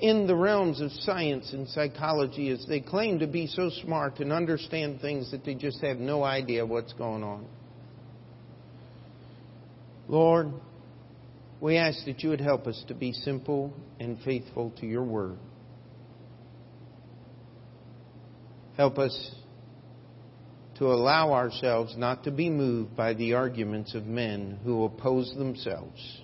[0.00, 4.32] In the realms of science and psychology, as they claim to be so smart and
[4.32, 7.46] understand things that they just have no idea what's going on.
[10.08, 10.48] Lord,
[11.60, 15.38] we ask that you would help us to be simple and faithful to your word.
[18.76, 19.30] Help us
[20.78, 26.20] to allow ourselves not to be moved by the arguments of men who oppose themselves.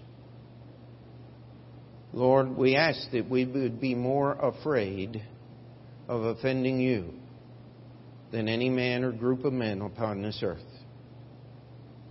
[2.13, 5.21] Lord, we ask that we would be more afraid
[6.07, 7.13] of offending you
[8.31, 10.61] than any man or group of men upon this earth.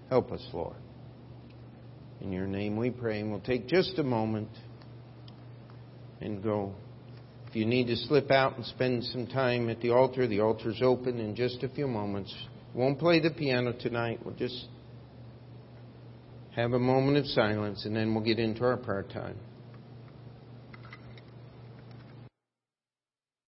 [0.10, 0.76] Help us, Lord.
[2.20, 4.50] In your name we pray, and we'll take just a moment
[6.20, 6.74] and go.
[7.54, 10.82] If you need to slip out and spend some time at the altar, the altar's
[10.82, 12.36] open in just a few moments.
[12.74, 14.22] Won't play the piano tonight.
[14.26, 14.70] We'll just
[16.56, 19.38] have a moment of silence and then we'll get into our prayer time.